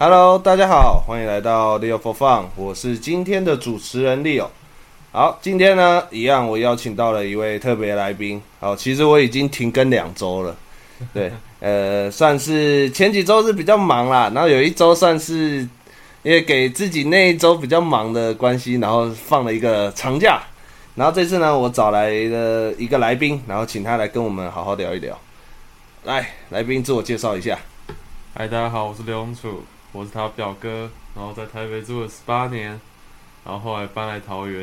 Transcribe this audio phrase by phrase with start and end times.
[0.00, 4.46] Hello，大家好，欢迎来到 Leo for Fun，我是今天的主持人 Leo。
[5.10, 8.40] 好，今天呢，一样我邀请到了一位特别来宾。
[8.60, 10.56] 好，其实我已经停更两周了，
[11.12, 15.68] 对， 呃，算是前几周是比较忙啦，然后有一周算是
[16.22, 20.40] 因为给自己那一周比较忙的关系，然后放了一个长假。
[20.94, 25.18] 然后这次呢，我找来了一个来宾，然后请他来跟我们好好聊一聊。
[26.04, 27.58] 来，来宾自我介绍一下。
[28.32, 32.78] 嗨，大家好，我是刘永楚，我是他表哥，然后在台北住了十八年，
[33.44, 34.62] 然后后来搬来桃园，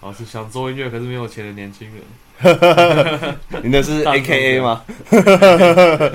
[0.00, 2.02] 然后是想做音乐可是没有钱的年轻人。
[3.62, 4.82] 你那是 AKA 吗？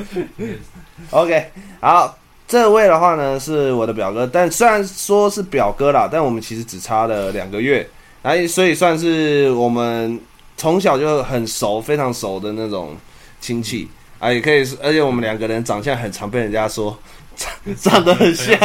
[1.11, 7.87] OK，好，这位的话呢是我的表哥，但虽然说是表哥啦，但我们其实只差了两个月。
[8.23, 10.19] 哎，所以算是我们
[10.57, 12.97] 从小就很熟、非常熟的那种
[13.39, 13.87] 亲戚
[14.19, 16.97] 啊，也可以，而且我们两个人长相很常被人家说
[17.37, 18.59] 长 长得很像，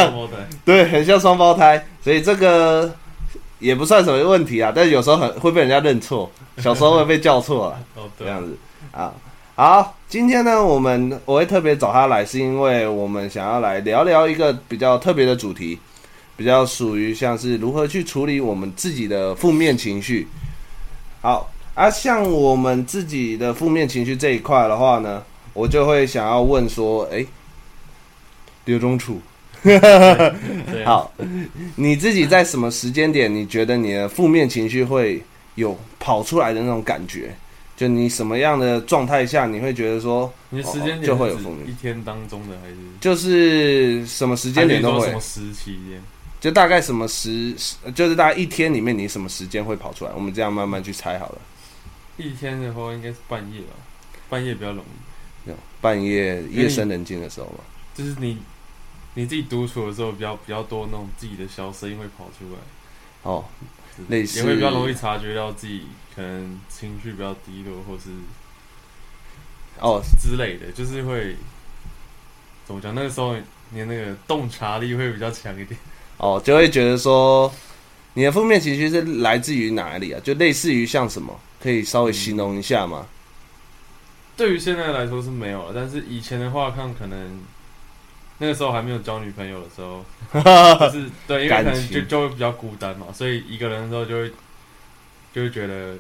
[0.65, 2.93] 对，很像双胞胎，所以这个
[3.59, 4.73] 也不算什么问题啊。
[4.75, 7.79] 但是有时候很会被人家认错，小时候会被叫错啊，
[8.19, 8.57] 这样子
[8.91, 9.13] 啊。
[9.55, 15.79] 好，今天呢，我们我会特别找他来，是因为我们想要来聊聊一个比较特别的主题。
[16.35, 20.27] 比较属于像是如何去处理我们自己的负面情绪。
[21.21, 27.25] 好，啊，像我们自己的负面情绪这一块的话呢，我就会想要问说，哎，
[28.65, 29.21] 刘中楚，
[30.85, 31.13] 好，
[31.77, 35.23] 你自己在什么时间点，你觉得你的负面情绪会
[35.57, 37.35] 有跑出来的那种感觉？
[37.75, 41.69] 就你什么样的状态下，你会觉得说，你的时间点就会有负面？
[41.69, 42.77] 一天当中的还是？
[43.01, 45.07] 就是什么时间点都会？
[45.07, 46.01] 什么时期间？
[46.41, 47.55] 就大概什么时，
[47.95, 50.13] 就是大概一天里面，你什么时间会跑出来？
[50.15, 51.39] 我们这样慢慢去猜好了。
[52.19, 53.75] 一天的话，应该是半夜吧，
[54.29, 55.51] 半夜比较容易。
[55.81, 57.65] 半夜夜深人静的时候嘛。
[57.95, 58.39] 就是你
[59.15, 62.59] 你自己独处的时候，比较比较多那种自己的小声音会跑出来。
[63.23, 63.45] 哦，
[64.09, 68.11] 类似也会比较容易察觉到自己可能情绪比较低落，或是
[69.79, 71.37] 哦之类的，就是会
[72.65, 72.95] 怎么讲？
[72.95, 73.37] 那个时候
[73.71, 75.79] 你的那个洞察力会比较强一点。
[76.17, 77.53] 哦，就会觉得说，
[78.15, 80.21] 你的负面情绪是来自于哪里啊？
[80.25, 83.07] 就类似于像什么，可以稍微形容一下吗？
[83.07, 83.09] 嗯、
[84.37, 87.41] 对于现在来说是没有了，但是以前的话，看可能
[88.39, 90.05] 那个时候还没有交女朋友的时候，
[90.89, 94.33] 就是对，因为可能就就会比较孤单嘛，所以一个人的时候就会
[95.33, 95.97] 就会觉得，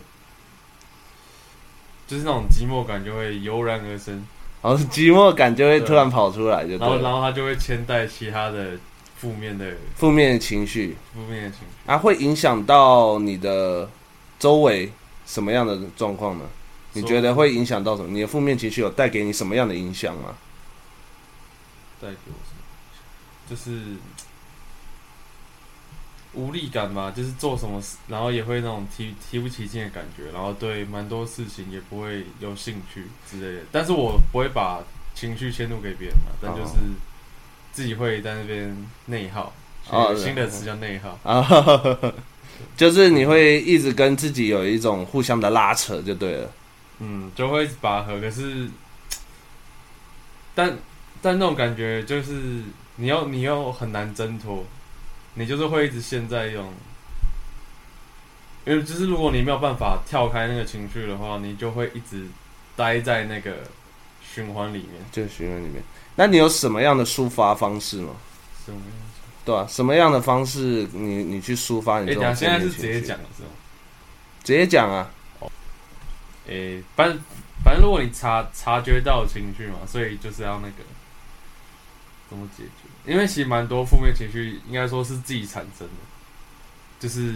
[2.07, 4.27] 就是那种寂寞感就会油然而生，
[4.63, 8.79] 然后寂寞感就会突然跑出来就，就然后然后他就会牵带其他的。
[9.23, 13.89] 负面的负面的情绪，负面的情绪啊，会影响到你的
[14.37, 14.91] 周围
[15.25, 16.45] 什么样的状况呢？
[16.95, 18.11] 你觉得会影响到什么？
[18.11, 20.35] 你的负面情绪有带给你什么样的影响吗？
[22.03, 22.61] 带给我什么？
[23.49, 23.97] 就是
[26.35, 33.63] 无力感吧，就是做什么事，然后也会那种提提不起劲的感觉，然后对蛮多事情也不会有兴趣之类的。
[33.71, 34.83] 但是我不会把
[35.15, 36.75] 情绪迁怒给别人嘛，但就是。
[37.75, 39.51] 自己会在那边内耗，
[39.89, 41.43] 哦，新的词叫内耗啊，
[42.77, 46.51] 就是你会一直跟自己有一种互相的拉扯，就对了。
[46.99, 48.69] 嗯，就会拔河，可是，
[50.55, 50.77] 但
[51.23, 52.33] 但那种感觉就是
[52.97, 54.67] 你要你要很难挣脱，
[55.35, 56.75] 你就是会一直陷在一种，
[58.67, 62.27] 因为就是如果你没有办法跳开那个情绪的话，你就会一直
[62.77, 63.53] 待在那个
[64.23, 65.83] 循环里面，就循环里面。
[66.17, 68.15] 那你有什么样的抒发方式吗？
[68.67, 68.81] 什么？
[69.45, 72.25] 对啊，什么样的方式你你去抒发你这种？
[72.25, 73.49] 哎，现在是直接讲的是吗？
[74.45, 75.11] 直接讲啊！
[75.41, 75.51] 哦，
[76.47, 77.19] 诶，反正
[77.65, 80.85] 反正如果你察察觉到情绪嘛，所以就是要那个
[82.33, 83.13] 怎么解决？
[83.13, 85.95] 因为其实蛮多负面情绪，应该说是自己产生的，
[86.99, 87.35] 就是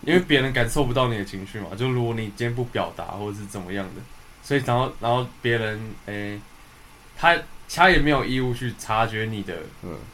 [0.00, 1.68] 因为别人感受不到你的情绪嘛。
[1.76, 4.00] 就如果你今天不表达或者是怎么样的，
[4.42, 6.40] 所以然后然后别人诶，
[7.16, 7.36] 他。
[7.74, 9.56] 他也没有义务去察觉你的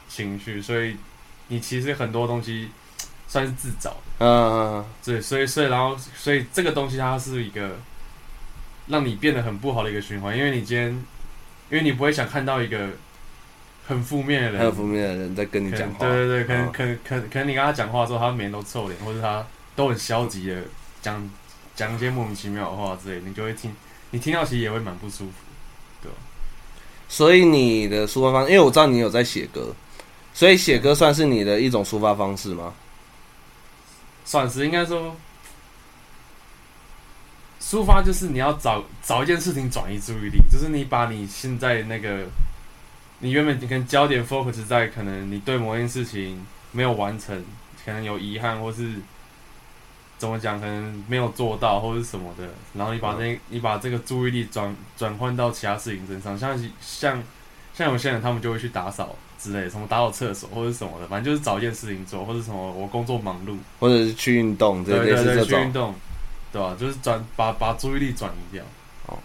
[0.08, 0.96] 情绪，所以
[1.48, 2.68] 你其实很多东西
[3.26, 3.96] 算是自找的。
[4.20, 7.76] 嗯对，所以所以然后所以这个东西它是一个
[8.86, 10.88] 让你变得很不好的一个循环，因为你今天，
[11.68, 12.90] 因为你不会想看到一个
[13.88, 16.06] 很负面的人，很负面的人在跟你讲话。
[16.06, 19.44] 对对对，可能可能可能可能你跟他讲话的时候，他每天都臭脸，或者他
[19.74, 20.62] 都很消极的
[21.00, 21.30] 讲
[21.74, 23.74] 讲一些莫名其妙的话之类，你就会听，
[24.10, 25.32] 你听到其实也会蛮不舒服。
[26.02, 26.12] 对
[27.08, 29.74] 所以你的抒发方式，因为我知道你有在写歌，
[30.34, 32.74] 所以写歌算是你的一种抒发方式吗？
[34.26, 35.16] 算是，应该说，
[37.62, 42.26] 抒发就是你要找找一件事情转移注意力，就是你把你现在那个
[43.20, 47.44] 你原本你可能焦点 focus 在可能你对某件事情没有完成，
[47.84, 48.92] 可能有遗憾，或是
[50.18, 57.20] 怎么讲，可能没有做到，或是什么的，然后你把那，你把这个注意力转转换到其他事情身上，像像
[57.74, 65.92] 像有些人他们就会去打扫之类的，什么打扫厕所或者什么的，反正就是找一件事情做，或者什么我工作忙碌，或者是去运动，对对对，去运动，
[66.52, 66.76] 对吧？
[66.78, 68.62] 就是转把把注意力转移掉。
[69.06, 69.18] 哦，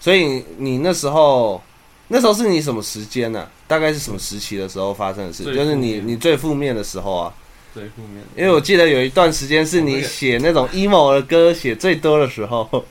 [0.00, 1.62] 所以你那时候。
[2.08, 3.50] 那时候是你什么时间呢、啊？
[3.66, 5.42] 大概是什么时期的时候发生的事？
[5.42, 7.34] 就是你你最负面的时候啊。
[7.74, 8.22] 最负面。
[8.36, 12.84] 因为我记得有一段时间是你写那种 emo 的歌写最多的时候。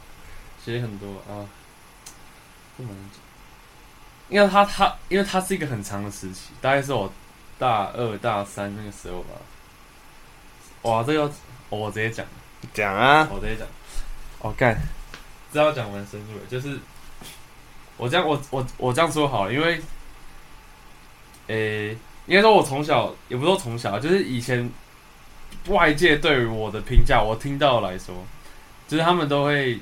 [0.65, 1.47] 写很多啊。
[2.75, 3.21] 不能讲。
[4.27, 7.09] 因为他他因为他是一个很长的时期，大概是我
[7.57, 9.29] 大二大三那个时候吧。
[10.81, 11.31] 哇，这个、哦、
[11.69, 12.25] 我直接讲。
[12.73, 13.29] 讲啊。
[13.31, 13.65] 我直接讲。
[14.39, 14.77] 我、哦、干。
[15.53, 16.77] 这要讲蛮深入的，就是。
[17.97, 19.79] 我这样，我我我这样说好了，因为，
[21.47, 21.97] 诶、欸，
[22.27, 24.69] 应该说，我从小也不是说从小，就是以前
[25.67, 28.13] 外界对于我的评价，我听到来说，
[28.87, 29.79] 就是他们都会，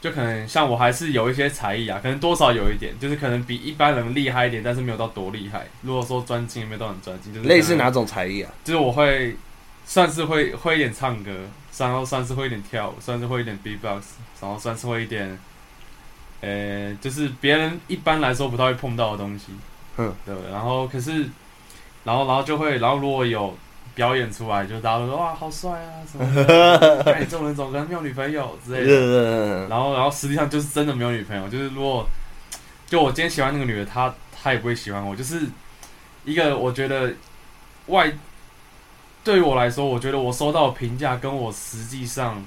[0.00, 5.66] 就可能像我还是有一些才艺啊，可能多少有一点，就是可能比一般人厉害一点，但是没有到多厉害。
[5.82, 8.52] 如果说专精，也没有到很专精，就是类似哪种才艺啊？
[8.62, 9.34] 就是我会
[9.84, 11.30] 算是会会一点唱歌，
[11.76, 14.02] 然后算是会一点跳舞，算是会一点 beatbox，
[14.40, 15.36] 然后算是会一点。
[16.44, 16.50] 呃、
[16.90, 19.46] 欸，就是别人一般来说不太会碰到的东西，
[19.96, 20.34] 嗯，对。
[20.52, 21.26] 然后可是，
[22.04, 23.56] 然后然后就会，然后如果有
[23.94, 29.66] 表演出来，就大家都说哇，好帅啊什么的，看 你这种人怎么可能没有女朋友之类的。
[29.68, 32.06] 然后然后实际上就是真的没有女朋友，就是如果
[32.86, 35.46] 就我今天喜欢那个女的，她她也不会喜欢我，就是
[36.26, 37.10] 一个我觉得
[37.86, 38.12] 外
[39.22, 42.44] 对于我来说，我觉得我收到的评价跟我实际上。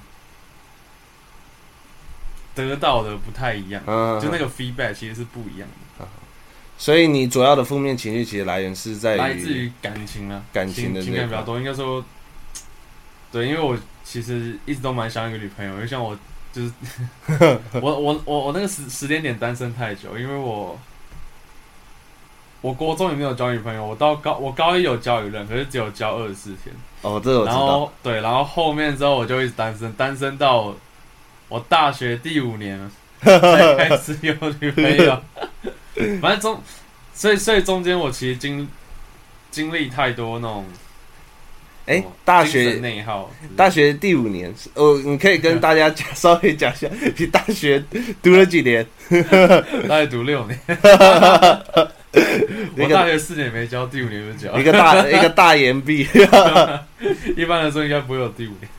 [2.65, 5.75] 得到的不太一样，嗯，就那个 feedback 其实是不一样的。
[5.99, 6.07] 嗯，
[6.77, 11.57] 所以你主要的负面情绪其实来源是在于来自于感情啊，感情的情感比较多。
[11.57, 12.03] 应该说，
[13.31, 16.17] 对，因为我其实一直都蛮想一个女朋友，就像我
[16.53, 16.71] 就是
[17.81, 20.79] 我我我我那个时时间点单身太久，因为我
[22.61, 26.73] 我高中也没有交女朋友，我到高我高一有交一任，可是只有交二十四天。
[27.01, 27.55] 哦，这我知道。
[27.55, 30.73] 然后对，然后后面之后我就一直单身，单身到。
[31.49, 32.79] 我大学第五年
[33.21, 35.21] 才开始有女朋友，
[36.21, 36.61] 反正中，
[37.13, 38.67] 所以所以中间我其实经
[39.49, 40.65] 经历太多那种，
[41.85, 47.83] 哎、欸，大学内耗，大学第五年，哦，你可以跟大家讲稍微讲一下，你大学
[48.21, 48.85] 读了几年？
[49.87, 50.59] 大学读六年，
[52.77, 56.07] 我大学四年没交，第五年就交，一个大一个大岩壁，
[57.35, 58.69] 一般来说应该不会有第五年。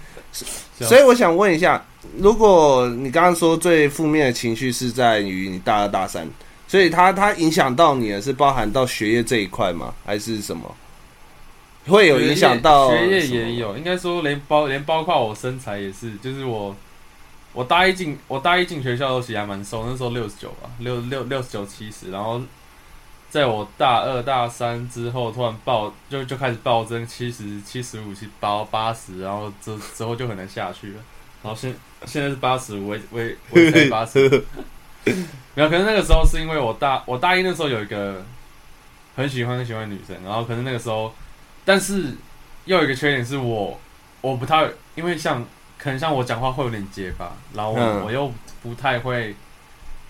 [0.87, 1.85] 所以我想问一下，
[2.19, 6.29] 如果你刚刚说最负面的情绪是在于你大二大三，
[6.67, 9.93] 所以它它影响到你的是包含到学业这一块吗？
[10.05, 10.75] 还是什么？
[11.87, 16.77] 会有影响到学业也有，应该说连包连包括我身材也是，就是我
[17.53, 22.41] 我大一进我大一进学校都其实还蛮瘦，那时候六十九吧，六六六十九七十，然后。
[23.31, 31.01] 在我大二大三之后，突然暴就就开始暴增，七十七十五、七八八十，然后之之后就很难下去了。
[31.43, 31.75] 然后现
[32.07, 33.21] 现在是八十五，我我
[33.51, 34.29] 我才八十。
[35.55, 38.25] 没有，可能那个时候是因为我大我大一那时候有一个
[39.15, 41.15] 很喜欢很喜欢的女生，然后可能那个时候，
[41.65, 42.15] 但是
[42.65, 43.79] 又有一个缺点是我
[44.23, 45.45] 我不太因为像
[45.77, 48.33] 可能像我讲话会有点结巴，然后我，我又
[48.63, 49.37] 不太会。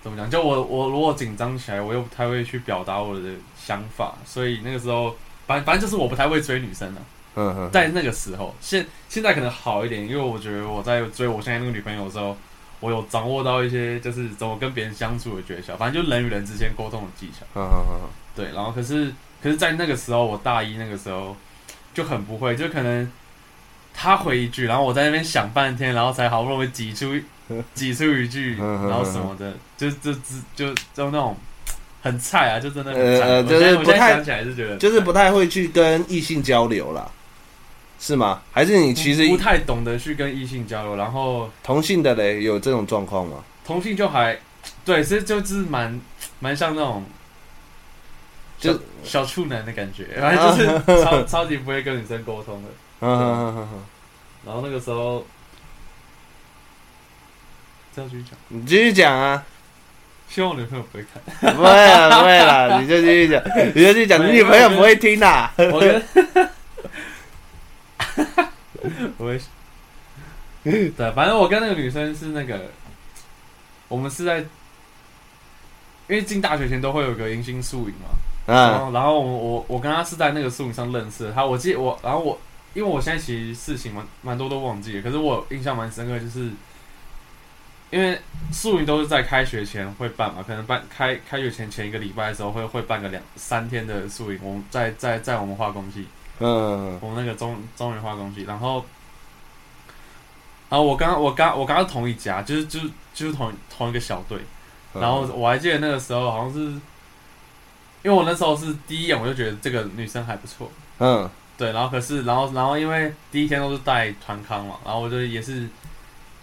[0.08, 0.30] 怎么讲？
[0.30, 5.14] 就我我如果紧张起来，我又不太会去表达我的想法，所以那个时候，
[5.46, 7.00] 反反正就是我不太会追女生了。
[7.34, 7.70] 嗯嗯。
[7.70, 12.36] 在那个时候，现现在可能好一点，因为我觉得我在追我现在那个女朋友的时候，
[12.80, 17.44] 我有掌握到一些就是怎么跟别人相处的诀窍，反正就人与人之间沟通的技巧。
[17.54, 18.08] 嗯嗯嗯。
[18.34, 19.12] 对，然后可是
[19.42, 21.36] 可是在那个时候，我大一那个时候
[21.92, 23.10] 就很不会，就可能
[23.92, 27.14] 他回一句，然后我在那边想半天，然后才好不容易挤出。
[27.74, 30.20] 挤出一句，然后什么的，就就就
[30.54, 31.36] 就就那种
[32.02, 33.26] 很菜啊，就真的很菜。
[33.26, 37.10] 呃，就是不太想起来是觉得，就是不太会去跟异性交流啦，
[37.98, 38.42] 是吗？
[38.52, 40.96] 还是你其实不太懂得去跟异性交流？
[40.96, 43.42] 然后同性的嘞，有这种状况吗？
[43.64, 44.38] 同性就还
[44.84, 46.00] 对，所以就是蛮
[46.40, 47.04] 蛮像那种
[48.58, 52.68] 就小处男的感觉，反正就是超超级不会跟女生沟通的。
[53.00, 53.80] 嗯嗯嗯嗯嗯。
[54.44, 55.24] 然后那个时候。
[58.06, 59.42] 继续讲，你继续讲啊！
[60.28, 61.54] 希望我女朋友不会看。
[61.54, 63.42] 不会了，不会了，你就继续讲，
[63.74, 65.50] 你就继续讲，你女朋友不会听的。
[65.72, 66.02] 我跟，
[69.16, 69.40] 不会。
[70.62, 72.66] 对，反正我跟那个女生是那个，
[73.88, 74.38] 我们是在
[76.08, 78.08] 因为进大学前都会有个迎新宿营嘛，
[78.46, 82.38] 嗯，然后我我我跟她是在那个宿营上认识的，他我记得我，然后我
[82.74, 86.50] 因为我现在其实事情蛮蛮多都忘记了，可是我印象蛮深刻，就是
[87.90, 88.20] 因为
[88.52, 96.06] 宿营都是在开学前会办嘛，可能办开开学前前一个礼拜的时候会会办个两三天的宿营，我们在在在我们化工系，
[96.40, 98.84] 嗯，我们那个中中原化工系，然后。
[100.70, 104.38] 然后我刚我刚我刚刚同一家，就是就是就是同同一个小队，
[104.92, 106.80] 然后我还记得那个时候好像是，因
[108.02, 111.26] 为我那时候是第一眼我就觉得这个女生还不错，嗯，
[111.56, 115.66] 对，然后可是然后然后因为第一天都是带团康嘛，然后我就也是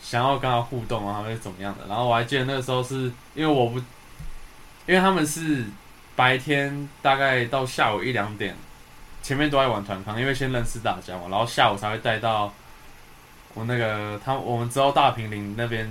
[0.05, 3.79] 想要跟他互动啊，或者怎么样的，然后我还记得那个时候是因为我不，
[4.85, 5.65] 因为他们是
[6.15, 8.55] 白天大概到下午一两点，
[9.23, 12.53] 前面都在玩团康，因为先认识大家嘛，然后下午才会带到。
[13.55, 15.89] 我那个他，我们知道大坪林那边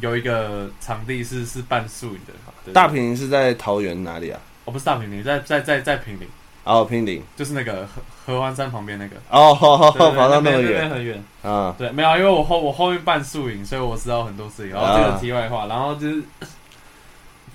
[0.00, 2.72] 有一个场地是是办宿营的。
[2.72, 4.40] 大坪林是在桃园哪里啊？
[4.64, 6.28] 哦，不是大坪林，在在在在坪林。
[6.68, 9.16] 哦，平顶就是那个合合欢山旁边那个。
[9.30, 9.54] 哦，
[9.96, 11.24] 跑到那么远，很远。
[11.42, 14.72] 啊，对，没有，因为我后我后面办宿营，所以我知道很多事情。
[14.72, 16.22] 然后这个题外话，然后就是，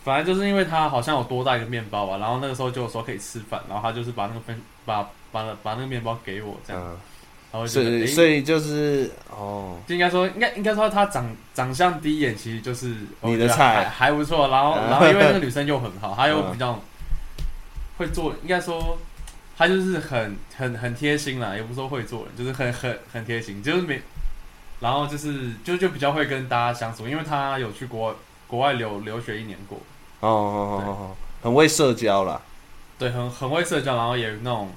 [0.03, 6.81] 反正就是因为他好像有多带一个面包吧，然后那个时候就说可以吃饭，然后他就是把那个分把把把那个面包给我这样。
[7.51, 14.47] 然后所以，所以就是哦，就应该说，应该应该说，他长长相第一眼其实就是你的菜，还还不错。
[14.47, 16.79] 然后，然后因为那个 女生又很好，她又比较
[17.97, 18.97] 会做，应该说，
[19.57, 24.01] 他就是很很很贴心啦，也不说会做人，就是很很很贴心，就是没，
[24.79, 28.15] 然后就是就就比较会跟大家相处，因为他有去国
[28.47, 29.77] 国外留留学一年过，
[30.19, 32.41] 哦哦哦哦，很会社交啦，
[32.97, 34.69] 对，很很会社交，然后也有那种。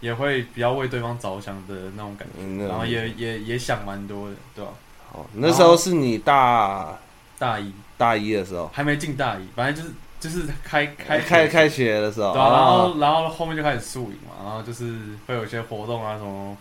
[0.00, 4.70] 也会比较为对方着想的那种感觉，嗯、然后也也也想蛮多的，对吧？
[5.12, 6.98] 哦，那时候是你大
[7.38, 7.72] 大一。
[7.96, 9.94] 大一的时候，还没进大一，反正就是
[10.24, 16.56] 就是开开开开学的时候，对啊，然后然后后面就开始宿营嘛，然后就是会有一些活动啊什么，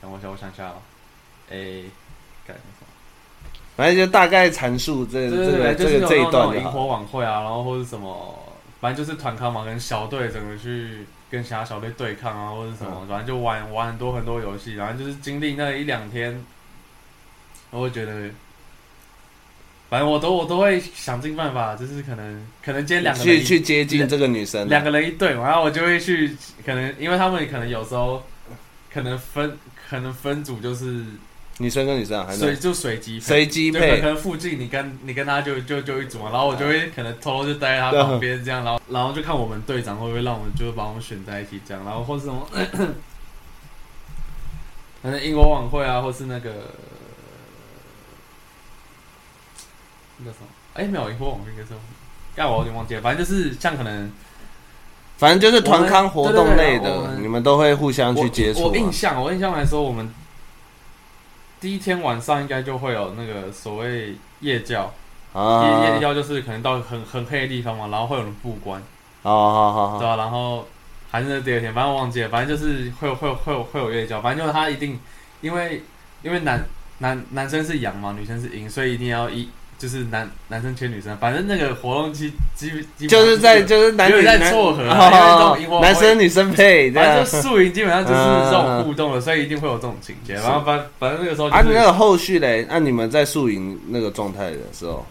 [0.00, 0.72] 等我一下，我想一下，
[1.50, 1.84] 哎，
[2.46, 2.86] 干什么？
[3.76, 8.38] 反正就大概阐述这这个这个这一段营火晚会啊，然后或者什么，
[8.80, 11.06] 反正就是团康嘛，跟小队整个去。
[11.32, 16.44] 跟其他小队对抗啊，或者什么，反正就玩玩很多很多游戏，然后就是经历那一两天，
[17.70, 18.28] 我会觉得，
[19.92, 26.34] 反正我都我都会想尽办法，就是可能可能今天两个人去去接近这个女生，两个人一对嘛，然后我就会去，
[26.64, 28.22] 可能因为他们可能有时候
[28.90, 29.58] 可能分
[29.90, 31.04] 可能分组就是。
[31.58, 32.38] 女生跟女生还是？
[32.38, 42.48] 随就随机随机配，可能附近你跟你跟他就就就一组嘛，然后我就会可能偷偷就待在他旁边这样，然后然后就看我们队长会不会让我们就把我们选在一起这样，然后或是什么，
[45.02, 46.50] 反正英国晚会啊，或是那个
[50.24, 51.70] 那个什么，哎没有营火晚会应该是，
[52.34, 54.10] 但我有点忘记了，反正就是像可能，
[55.18, 58.64] 反正就是团康活动类的，你们都会互相去接触。
[58.64, 60.12] 我印象我印象来说我们。
[61.60, 64.92] 第一天晚上应该就会有那个所谓夜教，
[65.32, 68.82] 夜夜教就是可能到很很黑的地方嘛，然后会有人布关，
[69.22, 70.66] 哦，对啊，然后
[71.12, 74.98] 还是第二天，反正我忘记了，反正就是会会会有会有夜教，反正就是他一定，
[75.40, 75.84] 因为
[76.22, 76.64] 因为男
[76.98, 79.48] 男男生是阳嘛，女生是阴，所以一定要一。
[79.82, 84.84] 就是男男生牵女生，反正那个活动期基基就是在就是男女在撮合，
[85.80, 90.34] 男生女生配，反正宿营基本上就是这种互动的，所以一定会有这种情节。
[90.34, 95.04] 然后反反正那个时候，啊，那个后续嘞，那你们在宿营那个状态的时候，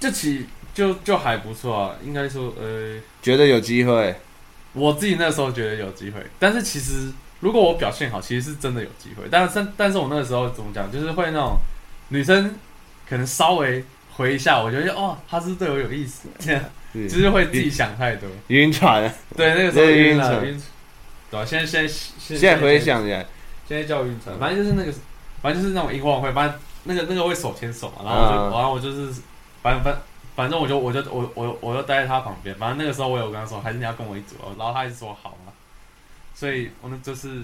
[0.00, 4.14] 这期就就还不错啊，应该说呃，觉得有机会。
[4.72, 9.24] 我自己那时候觉得有机会，但是其实如果我表现好，其实是真的有机会。
[9.30, 11.58] 但是但是我那个时候怎么讲，就是会那种
[12.08, 12.54] 女生。
[13.08, 16.62] 可能稍微回一下，我觉得哦，他是对我有意思，这样，
[16.94, 19.12] 就是会自己想太多，晕船。
[19.36, 20.62] 对，那个时候晕了，晕。
[21.30, 23.26] 对啊，现在现在现在回想起来，
[23.66, 24.92] 现在叫晕船，反正就是那个，
[25.40, 29.20] 反正就是那种营火晚会，反正那个那个会手牵手嘛，然后就，然后我就是，
[29.62, 29.96] 反正反
[30.36, 35.52] 反正我就我就我我我就待在他旁边，反正那个时候我有跟他说，还是你要跟我一组哦，然后他一直说好嘛，
[36.34, 37.42] 所以我们就是。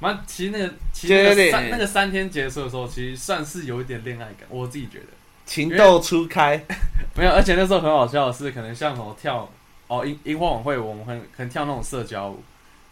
[0.00, 5.06] 蛮，其实那个，其实那个三那个三天结束的时候，其实算是有一点恋爱感，我自己觉得。
[5.44, 6.62] 情窦初开，
[7.16, 9.50] 没有，而且那时候很好笑的是，可能像什么跳
[9.86, 12.42] 哦，樱樱花晚会，我们很可能跳那种社交舞，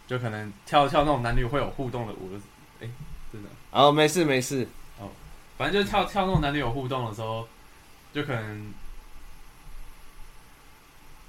[0.07, 2.31] 就可能跳跳那种男女会有互动的舞，
[2.81, 2.89] 哎、欸，
[3.31, 3.49] 真的。
[3.71, 4.67] 哦，没事没事。
[4.99, 5.09] 哦，
[5.57, 7.47] 反正就跳跳那种男女有互动的时候，
[8.13, 8.73] 就可能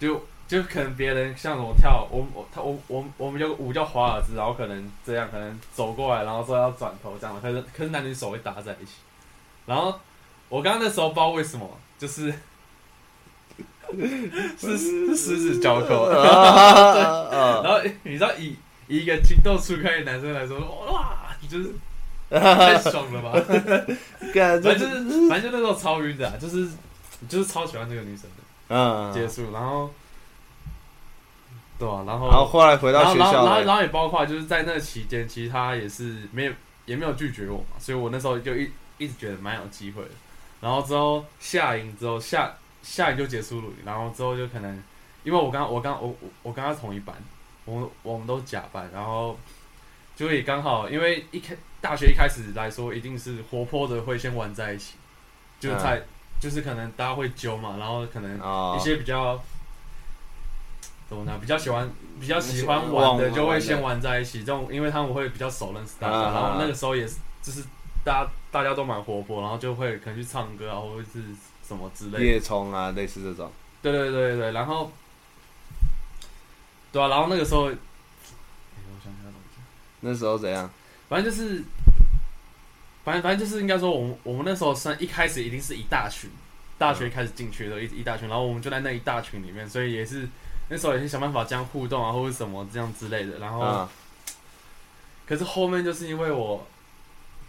[0.00, 0.26] 就。
[0.49, 8.93] 就可能别人像我跳，我我他我我我们有个舞叫华尔兹，然后可能这样，可能走过来，然后说要转头这样，可是可是男女手会搭在一起。
[9.67, 9.95] 然后
[10.49, 12.33] 我刚刚那时候不知道为什么，就是
[14.59, 20.59] 是是十指交扣， 然后你知道以以一个情窦初开的男生来说，
[20.90, 21.73] 哇，就是
[22.31, 23.33] 太爽了吧？
[24.35, 26.69] 反正就是反正就那时候超晕的，就是
[27.28, 28.37] 就是超喜欢这个女生的。
[28.71, 29.90] 嗯，结束，然后
[31.78, 36.52] 对啊，然后然后后来回到学校，然后然后也包括就是在那期间，其实他也是没有
[36.87, 40.11] 也没有拒绝我嘛，所以我那时候就一一直觉得蛮有机会的。
[40.61, 44.82] 然后之后下营之后下下营就结束了，然后之后就可能
[45.23, 47.14] 因为我刚我刚我我我跟他同一班，
[47.64, 49.38] 我我们都假班，然后
[50.16, 54.94] 就也刚好因为一开大学一开始来说一定是活泼的会先玩在一起，
[55.61, 55.97] 就在。
[55.99, 56.06] 嗯
[56.40, 58.37] 就是可能大家会揪嘛，然后可能
[58.76, 59.40] 一些比较、oh.
[61.09, 61.38] 怎么呢？
[61.41, 66.23] 比较喜欢比较喜欢玩的就会先玩在一起，这种因为他们会比较熟认识大家，uh.
[66.23, 67.62] 然后那个时候也是就是
[68.05, 71.23] 大家大家都蛮活泼，然后就会可能去唱歌啊，或者是
[71.67, 72.25] 什么之类的。
[72.25, 73.50] 夜冲啊，类似这种。
[73.81, 74.91] 对对对对，然后
[76.93, 79.65] 对啊，然后那个时候，欸、我想想怎么讲？
[80.00, 80.71] 那时候怎样？
[81.09, 81.65] 反正就是。
[83.05, 86.29] 反正反正就是应该说，我们我们那时候算一开始一定是一大群，
[86.77, 90.29] 大学开始进去的，一一大群，然后我们就在那一大群里面，所以也是
[90.68, 93.38] 那时候也是想办法这样互动啊，或者什么这样之类的。
[93.38, 93.88] 然后，嗯、
[95.26, 96.66] 可是后面就是因为我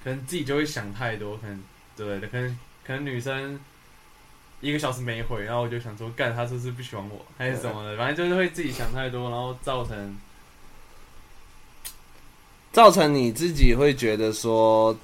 [0.03, 1.61] 可能自己就会想太多，可能
[1.95, 3.59] 对，可能可能女生
[4.61, 7.97] 一个小时没回，然后我就想说，干她是不是不喜欢我，还是什么的？
[7.97, 10.17] 反正就是会自己想太多，然后造成
[12.71, 14.97] 造成你自己会觉得说。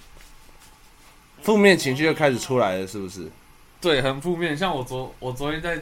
[1.41, 3.29] 负面情绪就开始出来了，是不是？
[3.79, 4.57] 对，很负面。
[4.57, 5.79] 像我昨我昨天在，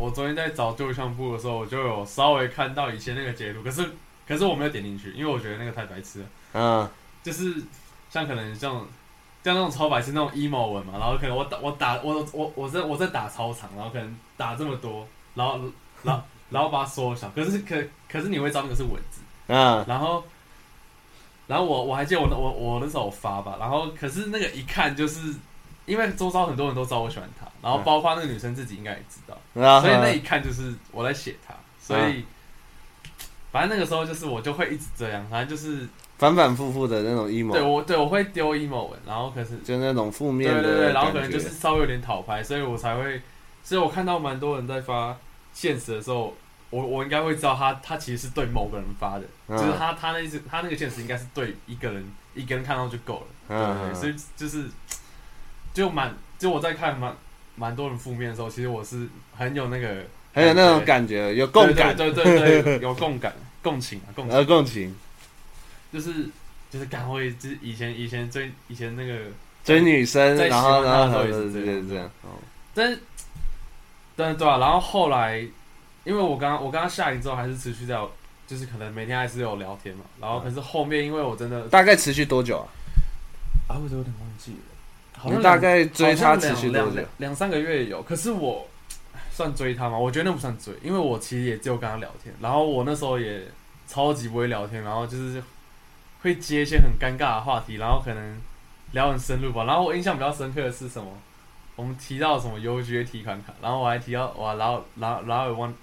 [0.00, 3.84] 我昨天在找旧相簿的时候，我就有稍微看到以前那个截图，可是
[4.26, 6.26] 可是我没有点进去，因为我觉得那个太白痴了。
[6.54, 6.88] 嗯，
[7.22, 7.62] 就是
[8.08, 8.74] 像可能像
[9.44, 15.60] 像那种超白痴那种 emo 文嘛，然后可能我打我打我我我在我在打操场，然后可能打这么多，然后
[16.02, 17.76] 然后然后把它缩小，可是可
[18.08, 20.24] 可是你会知道那个是文字，嗯，然后。
[21.46, 25.34] 然后我我还记得我我我那时候发吧，然后可是那个一看就是，
[25.90, 32.24] 因为周遭很多人都知道我喜欢他，然后包括那个女生自己应该也知道，嗯、所以那一看就是我在写他，所以、嗯、
[33.50, 37.52] 反正那个时候就是我就会一直这样，反正就是反反复复的那种 emo。
[37.52, 43.20] 对，我对我会丢 emo 文，然后可是就那种负面的，对对对，然后可能就是稍微有点讨拍，所以我才会，
[43.62, 45.16] 所以我看到蛮多人在发
[45.52, 46.34] 现实的时候。
[46.72, 54.70] 我我应该会知道他他其实是对某个人发的，嗯、就是他他那意思他那个现实应该是对一个人一个人看到就够了，嗯、对，对，对，所以就是
[55.72, 57.14] 就蛮就我在看蛮
[57.56, 64.96] 蛮多人负面的时候，其实我是很有那个很有那种感觉，有共感，对对对，对，有共感共情啊共情，共情，
[65.92, 66.28] 就是
[66.70, 69.14] 就是感会就是以前以前追以前那个
[69.64, 72.10] 追女生，然后然后也是这样这样，
[72.74, 72.98] 但
[74.16, 75.46] 但对啊，然后后来。
[76.02, 77.94] 因为我刚刚我刚刚下营之后还是持续在，
[78.46, 82.64] 就是可能每天还是有聊天嘛，然后可是后面因为我真的大概持续多久啊？
[83.68, 84.58] 啊，我都有点忘记了，
[85.20, 87.02] 好像大概追他持续多久？
[87.18, 88.66] 两三个月有，可是我
[89.30, 89.98] 算追他吗？
[89.98, 93.42] 我觉得那不算追，因为我其实也只有跟他聊天，然后我那时候也
[93.86, 95.42] 超级不会聊天，然后就是
[96.22, 98.36] 会接一些很尴尬的话题，然后可能
[98.92, 99.64] 聊很深入吧。
[99.64, 101.10] 然后我印象比较深刻的是什么？
[101.76, 105.74] 我们提到什么 UGA 提款卡，然后我还提到哇，然后然后然后我问。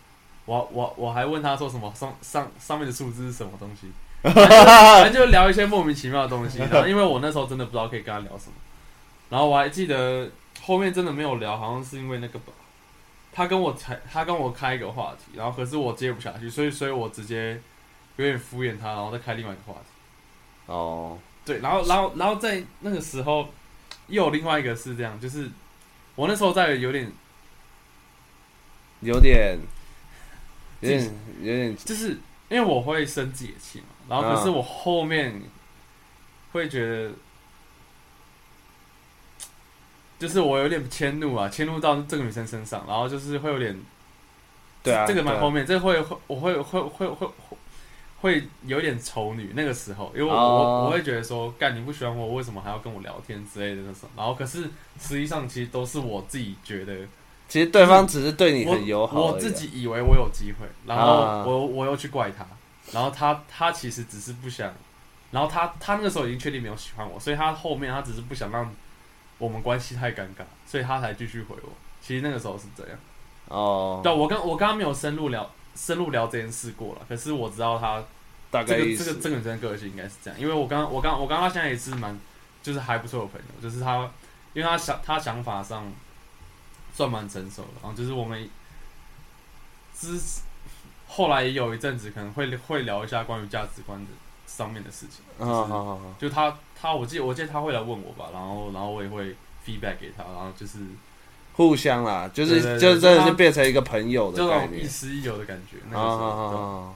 [0.47, 6.60] 我我我还问他说什么上上上面的数字是什么东西，反正就聊一些莫名其妙的东西。
[6.60, 8.54] 然后因为我那时候真的不知道可以跟他聊什么，
[9.29, 10.29] 然后我还记得
[10.61, 12.53] 后面真的没有聊，好像是因为那个吧，
[13.31, 17.59] 他跟我才他跟我开一个话题，然后可是我接不下去，所以所以我直接
[18.17, 20.71] 有点敷衍他，然后再开另外一个话题。
[20.71, 23.49] 哦，对，然后然后然后在那个时候
[24.07, 25.49] 又有另外一个是这样，就是
[26.15, 27.11] 我那时候在有点
[29.01, 29.59] 有点。
[30.79, 31.11] 有点
[31.41, 32.09] 有点，就是
[32.49, 35.41] 因为我会生自己的气嘛，然后可是我后面
[36.51, 37.11] 会觉得，
[40.19, 43.80] 就是我有点迁怒啊，迁怒到这个女生身上，然后就是会有点，
[44.84, 47.27] 对啊，这个蛮后面，这会会我会会会会
[48.21, 54.63] 会有点丑女那个时候，因为我我我会觉得说，干你不喜欢我，为什么还要跟我聊天之类的那种，然后可是
[54.99, 56.95] 实际上其实都是我自己觉得。
[57.47, 62.45] 其实对方只是对你很友好，我自己以为我有机会，然后我我又去怪他，
[62.91, 64.73] 然后他他其实只是不想，
[65.32, 68.69] 然后他他那个时候已经确定没有喜欢我，所以他后面他只是不想让
[69.38, 71.69] 我们关系太尴尬，所以他才继续回我。
[72.02, 72.97] 其实那个时候是这样。
[73.47, 78.04] 哦，对，我刚我刚刚没有深入聊深入聊这件事过了，可是我知道他
[78.50, 82.17] 大概这个这个这个女生的个性应该是这样，因为我刚我刚我刚刚现在也是蛮
[82.62, 83.97] 就是还不错的朋友，就是他
[84.54, 85.91] 因为他想他想法上。
[86.93, 88.50] 算蛮成熟的，然后就是我们
[89.95, 90.19] 之
[91.08, 94.08] 后来也有一阵子可能会会聊一下关于价值观的
[94.47, 95.23] 上面的事情。
[95.38, 100.79] 啊好好好，就他他我记得我记得他会来问我吧，然后然后我也会 feedback 给他，然后就是
[101.53, 105.77] 互相啦，就是就真的是变成一个朋友的概念，就那种亦师亦友的感觉。
[105.91, 106.93] 那个时候，啊啊啊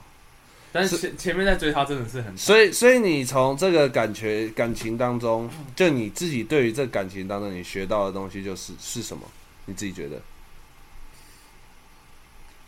[0.74, 9.22] 但是前前面在追他真的是很，所以所以你从这个感觉感情当中，就你自己对于这感情当中你学到的东西就是是什么？
[9.66, 10.20] 你自己觉得？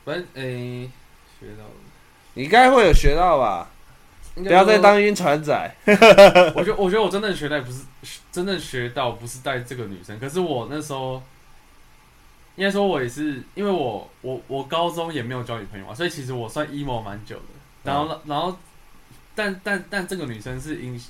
[0.05, 0.91] 反正诶、欸，
[1.41, 1.71] 学到了，
[2.35, 3.71] 你应该会有学到吧？
[4.35, 5.77] 不要再当晕船仔。
[5.87, 7.83] 我觉得我觉得我真正学到不是
[8.33, 11.23] 真正学到不是带这个女生，可是我那时候
[12.57, 17.43] 应该说，我也是因为我我我高中也没有交女朋友嘛，所以其实我算 emo 蛮久的。
[17.85, 18.57] 然后，然后，
[19.35, 21.01] 但但但这个女生是影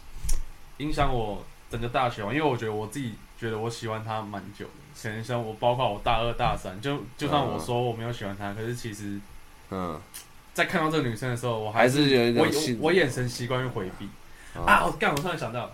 [0.79, 4.73] 影响我整个大学嘛，因为我觉得我自己觉得我喜欢她蛮久的。
[5.03, 9.21] 可能像我，包括我大二大三，就就算我说我没有喜欢她，可是其实，
[9.71, 10.01] 嗯，
[10.55, 12.47] 在看到这个女生的时候，我还是，我
[12.81, 14.09] 我眼神习惯于回避。
[14.65, 15.11] 啊，我干！
[15.11, 15.71] 我突然想到，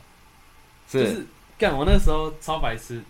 [0.90, 1.72] 是就是干！
[1.76, 3.00] 我那时候超白痴，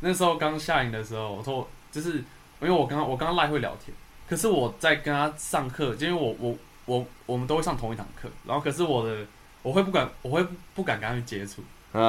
[0.00, 2.12] 那时候刚下营的时候，我说就是
[2.60, 3.94] 因为我刚刚我刚刚赖会聊天，
[4.26, 6.56] 可是我在跟他上课，就因为我我。
[6.86, 9.24] 我我们都会上同一堂课，然后可是我的
[9.62, 11.62] 我会不敢，我会不敢跟他去接触，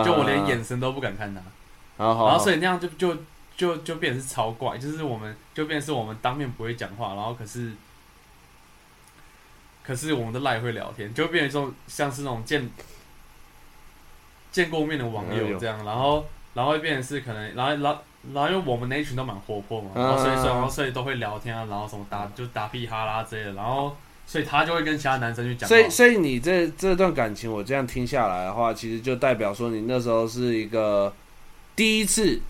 [0.03, 1.41] 就我连眼神都不敢看他，
[1.97, 3.17] 然后所以那样就就
[3.55, 7.71] 就就变成是超怪，就是我们就变成是我们当面不会讲话，然后可是
[9.85, 12.69] 可是我们的赖会聊天，就变成说像是那种见
[14.51, 18.01] 见过面的网友这样，然后然后会变成是可能，然后然后
[18.33, 23.95] 然后因为我们那一群都蛮活泼嘛，然后所以然后所以都会聊天啊，然后什么打就打屁哈啦之类的，然后。
[24.27, 25.69] 所以他就会跟其他男生去讲。
[25.69, 31.13] 所以，所以你这这段感情，我这样听下来的话，其实就代表说，你那时候是一个
[31.75, 32.41] 第一次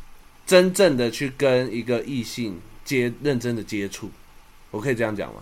[0.46, 4.10] 真正的去跟一个异性接认真的接触，
[4.72, 5.42] 我可以这样讲吗？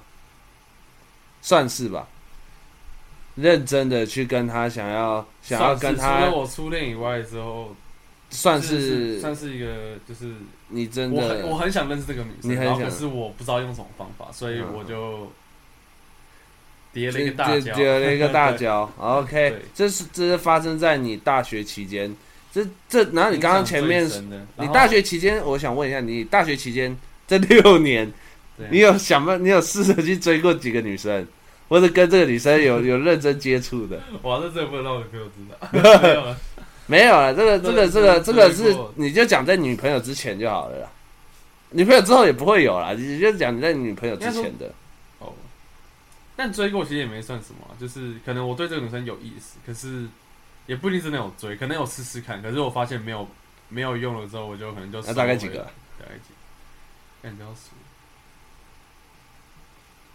[1.43, 2.07] 算是吧。
[3.35, 7.75] 认真的去跟他想要想要跟他，除了我初恋以外之后，
[8.31, 10.33] 算是算是一个就是
[10.69, 15.31] 你真的，我很我很想认识这个女生，然后可是我不知道用什么方法，所以我就。
[16.93, 18.87] 叠了一个大跤，叠了一个大跤。
[18.99, 22.15] OK，这是这是发生在你大学期间。
[22.51, 24.07] 这这，然后你刚刚前面，
[24.59, 28.13] 你大学期间，我想问一下，你大学期间这六年，
[28.69, 31.27] 你有想办，你有试着去追过几个女生，
[31.67, 34.01] 或者跟这个女生有 有认真接触的？
[34.21, 36.35] 哇，这这不能让我女朋友知道。
[36.87, 37.33] 没有了。
[37.33, 40.89] 这个这个这个这个是，你就讲在女朋友之前就好了啦。
[41.71, 44.67] 女朋友之后也不会有啦，你就讲你在女朋友之前的。
[45.19, 45.33] 哦
[46.35, 50.07] 但追过其实也没算什么，就是可能我对这个女生有意思，可是
[50.65, 52.41] 也不一定真的有追，可能有试试看。
[52.41, 53.27] 可是我发现没有
[53.69, 55.59] 没有用了之后，我就可能就那大概几个？
[55.99, 56.35] 大概几个？
[57.21, 57.69] 看你要数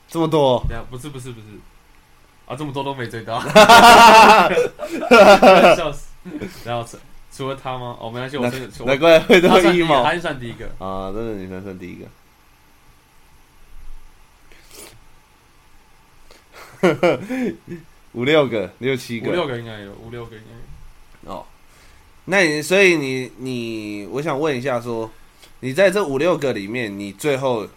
[0.08, 0.64] 这么多？
[0.66, 1.46] 对啊，不是不是不是
[2.46, 3.38] 啊，这么多都没追到，
[5.76, 6.08] 笑死！
[6.64, 6.96] 然后除
[7.30, 7.96] 除了他吗？
[8.00, 12.06] 哦，没关系，我真的难怪会这么 emo，他算第一个啊，真的女生算第一个。
[18.12, 21.34] 五六个，六七个，五六个应该有，五六个应该有。
[21.34, 21.44] 哦，
[22.24, 25.10] 那你所以你你，我想问一下说，说
[25.60, 27.68] 你在这五六个里面，你最后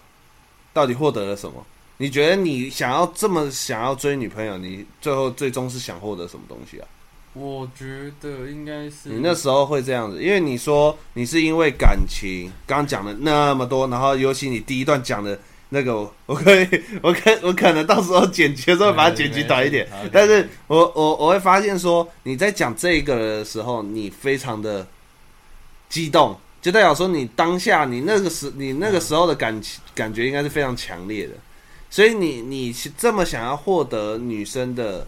[0.72, 1.65] 到底获得了什么？
[2.01, 6.87] 你觉得你想要这么想要追女朋友，你最后最终是想获得什么东西啊？
[7.33, 15.37] 我觉得应该是你那时候会这样子，因为你说你是因为感情，刚讲了那么多，然后尤其你第一段讲的。
[15.73, 15.93] 那个
[16.27, 16.67] 我可以，
[17.01, 24.85] 我可我可能到时候剪辑的时候把它剪辑短一点， 但是我我我会发现说你在讲这个的时候，你非常的
[25.87, 31.35] 激动，就代表说你当下你那个时你那个时候的感情感觉应该是非常强烈的，
[31.91, 35.06] 所以你你这么想要获得女生的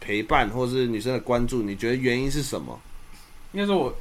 [0.00, 2.80] 陪伴或是女生的关注，你觉得原因是什么？
[3.52, 3.94] 应该说我，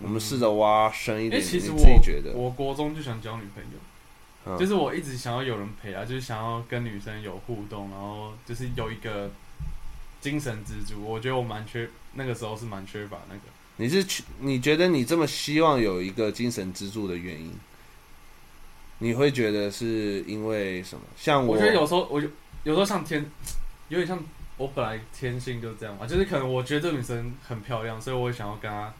[0.00, 3.78] 我们试着挖深一点，其实我自己觉得，我国中就想交女朋友。
[4.58, 9.30] 就是我一直想要有人陪啊，就是想要跟女生有互动，然后就是有一个
[10.20, 11.04] 精神支柱。
[11.04, 13.42] 我觉得我蛮缺，那个时候是蛮缺乏那个。
[13.76, 14.24] 你是缺？
[14.40, 17.52] 你觉得你这么希望有一个精神支柱的原因，
[19.02, 21.02] 你会觉得是因为什么？
[21.16, 22.28] 像我，我觉得有时候我有
[22.64, 23.24] 有时候像天，
[23.88, 24.18] 有点像
[24.56, 28.92] 我本来天性就这样嘛，就是可能我觉得这个女生很漂亮，所以我会想要跟她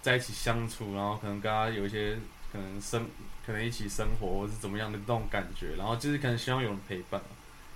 [0.00, 2.16] 在一起相处，然后可能跟她有一些
[2.52, 3.04] 可能生。
[3.48, 7.18] 可能一起生活，或是怎么样的那种感觉，然后就是可能希望有人陪伴，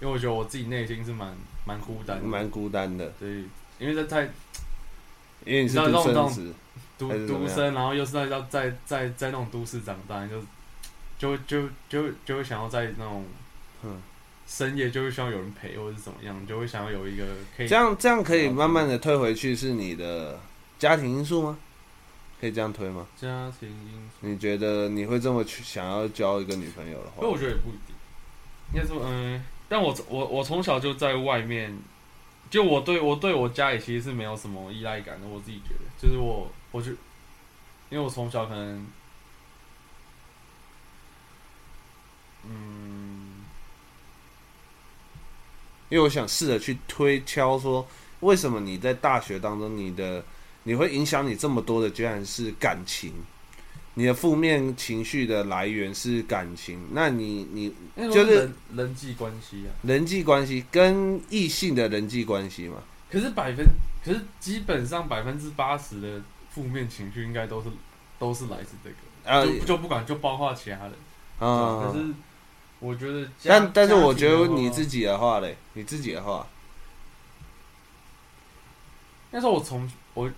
[0.03, 3.11] 因为我觉得我自己内心是蛮蛮孤单的，蛮孤单的。
[3.19, 3.43] 对，
[3.79, 4.21] 因为这太，
[5.47, 6.53] 因为你是独生子，
[6.99, 10.39] 独独生，然后又是在在在在那种都市长大，就
[11.23, 13.25] 就就就就会想要在那种
[13.85, 14.03] 嗯
[14.45, 17.25] 深夜就会希望有人陪或者是怎么样，就会想要有一个
[17.57, 20.41] 可以这样这样可以慢慢的退回去，是你的
[20.81, 21.57] 家庭因素吗？
[22.41, 23.07] 可以这样推吗？
[23.17, 27.19] 家庭因素，你觉得你会这么去想要交一个女朋友的话？
[27.19, 27.95] 因为我觉得也不一定。
[28.75, 31.79] 应该说，嗯，但我我我从小就在外面，
[32.51, 35.29] 就我对我对我家里其实是没有什么依赖感的。
[35.29, 36.91] 我自己觉得，就是我，我就
[37.91, 38.87] 因为我从小可能，
[42.45, 43.45] 嗯，
[45.89, 47.87] 因为我想试着去推敲说，
[48.21, 50.25] 为什么你在大学当中，你的
[50.65, 53.13] 你会影响你这么多的，居然是感情。
[53.95, 57.75] 你的负面情绪的来源是感情，那你你
[58.11, 62.77] 就是人人际关系啊，人际关系跟异性的人际关系嘛。
[63.11, 63.67] 可是百分，
[64.03, 67.69] 可是基本上百分之八十的负面情绪应该都是
[68.19, 70.93] 都是来自这个，啊、就就不管就包括其他人
[71.39, 71.85] 啊。
[71.85, 72.07] 可是
[72.83, 76.47] 我觉得，但但是我觉得你自己的话嘞，你自己的话，
[79.31, 80.31] 那时候我从我，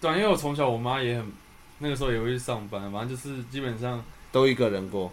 [0.00, 1.32] 对，因为我从小我妈也很。
[1.80, 5.12] 那个时候也会去上班，反正就是基本上都一个人过。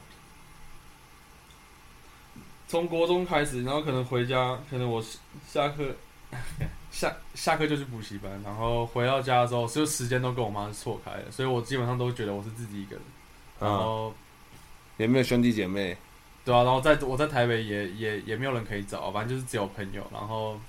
[2.68, 5.00] 从国中开始，然后可能回家，可能我
[5.48, 5.96] 下课
[6.90, 13.06] 下下课就去补习班，然后回到家的时候，所有时间都跟我妈是错开的，所以我基本上都觉得我是自己一个人。
[13.60, 14.14] 然后、啊、
[14.98, 15.96] 也没有兄弟姐妹，
[16.44, 20.60] 对啊，然后在我在台北也也也没有人可以找，反正就是只有朋友，然后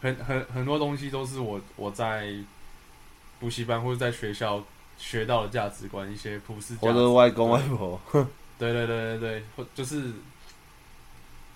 [0.00, 2.32] 很很很多东西都是我我在
[3.38, 4.62] 补习班或者在学校。
[5.02, 6.86] 学到的价值观，一些普世价值。
[6.86, 7.98] 我的外公外婆，
[8.58, 10.12] 对对对对对，或就是，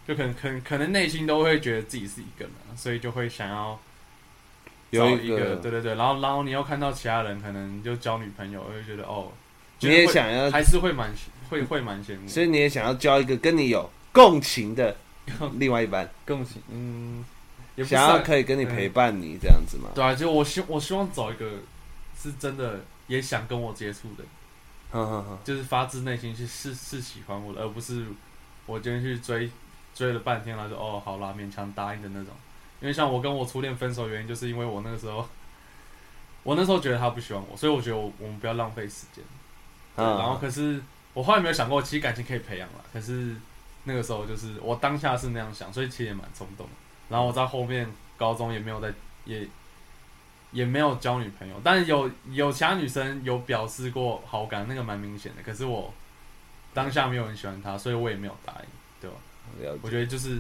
[0.09, 3.79] 就可能可能可能内心都会觉得自己是一个人，所以就会想要
[4.91, 9.31] 找一个，对对对，然后然后你又看到其他人可能就交女朋友，就觉得哦，
[9.81, 11.11] 你也想要，还是会蛮
[11.55, 14.97] 会会蛮羡慕，所以你也想要交一个跟你有共情的
[15.55, 17.25] 另外一半，共情，嗯，
[17.85, 19.91] 想要可以跟你陪伴你这样子嘛？
[19.95, 21.51] 对啊，就我希我希望找一个
[22.21, 22.81] 是真的。
[23.07, 24.25] 也想跟我接触的，
[24.91, 28.07] 呵呵呵，就是发自内心去是是喜欢我的，而不是
[28.65, 29.51] 我今天去追
[29.95, 32.33] 追了半天了说哦好啦，勉强答应的那种。
[32.81, 35.29] 因为像我跟我初恋分手原因，就是因为我那个时候，
[36.45, 39.23] 我那时候觉得他不喜欢我，所以我觉得我我们不要浪费时间。
[39.97, 40.81] 嗯然后可是
[41.15, 42.85] 我后来没有想过，其实感情可以培养了。
[42.93, 43.35] 可是
[43.85, 46.69] 那个时候就是我当下是那样想，所以其实也蛮冲动。
[47.09, 48.93] 然后我在后面高中也没有在
[49.25, 49.49] 也。
[50.53, 55.43] 也没有交女朋友，但是有有其他女生有表示过好感，那个蛮明显的。
[55.43, 55.93] 可是我
[56.73, 58.67] 当下没有很喜欢她，所以我也没有答应，
[59.01, 59.17] 对吧？
[59.83, 60.39] 我觉得就是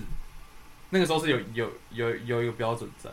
[0.91, 3.11] 那个时候是有有有有一个标准在。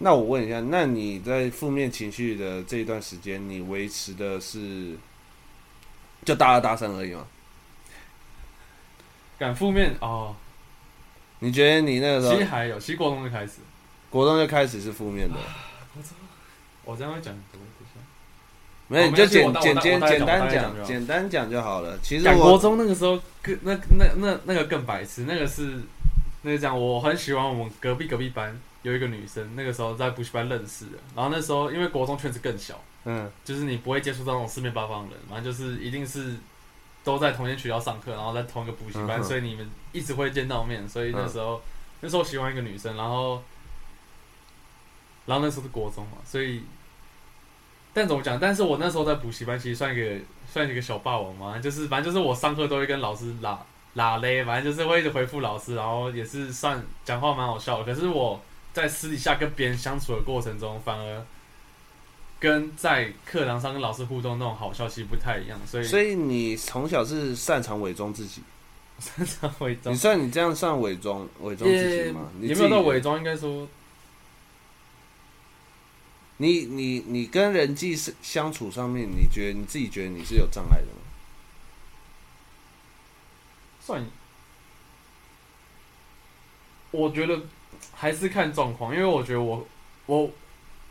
[0.00, 4.94] 那我问一下，那你在负面情绪的这一段时间，你维持的是
[6.24, 7.26] 就大二大三而已嘛？
[9.38, 10.36] 敢负面哦？
[11.40, 13.54] 你觉得你那个时候其实还有，其实国中就开始，
[14.10, 15.34] 国中就开始是负面的。
[16.84, 17.34] 我这样会讲，
[18.88, 21.98] 没有你就简简简简单讲，简单讲就好了。
[22.02, 25.80] 其实我国中那个时候更那那那那个更白痴，那个是
[26.42, 30.98] 那个讲我很喜欢我们隔壁隔壁班有一个女生，那个时候在补习班认识的。
[31.16, 36.36] 然后那时候因为国中圈子更小，嗯，就是你不会接触到那种四面八方的人，反正就是一定是
[37.04, 40.88] 都在同一间学校上课，然后在同一个补习班，所以你们一直会见到面。
[40.88, 41.60] 所以那时候
[42.00, 43.42] 那时候喜欢一个女生，然后。
[45.24, 46.64] 然后那时候是国中嘛，所以，
[47.94, 48.40] 但怎么讲？
[48.40, 53.56] 但是我那时候在补习班，其实算一个算一个小霸王嘛，就是反正就是我上课都会跟老师拉
[53.94, 57.94] 拉嘞，反正就是会一直回复老师，然后也是算讲话蛮好笑的。
[57.94, 61.24] 可是我在私底下跟别人相处的过程中，反而
[62.42, 65.56] 跟在课堂上跟老师互动那种好笑其实不太一样。
[65.64, 68.42] 所以，所以你从小是擅长伪装自己，
[68.98, 69.94] 擅长伪装。
[69.94, 72.28] 你算你这样算伪装伪装自己吗？
[72.40, 73.16] 也有没有到伪装？
[73.16, 73.68] 应该说。
[76.38, 80.98] 你你你跟人际相处上面，你觉得你自己觉得你是有障碍的吗？
[83.80, 84.04] 算，
[86.90, 87.40] 我觉得
[87.94, 89.64] 还是看状况，因为我觉得我
[90.06, 90.28] 我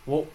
[0.05, 0.25] 我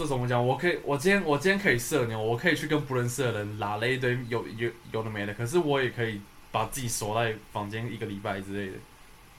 [0.00, 0.44] 这怎么讲？
[0.44, 8.78] 我可以，我今天我今天可以社牛，我可以去跟不认识的人拉了一堆有有有的没的，可是我也可以把自己锁在房间一个礼拜之类的。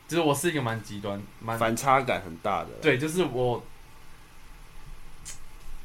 [0.07, 2.69] 就是我是一个蛮极端、蛮反差感很大的。
[2.81, 3.63] 对，就是我。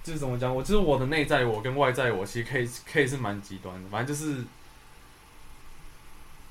[0.04, 0.54] 就是怎么讲？
[0.54, 3.88] 我就是我的内在我跟外在我，其实可以可以是蛮极端的。
[3.88, 4.44] 反正就是，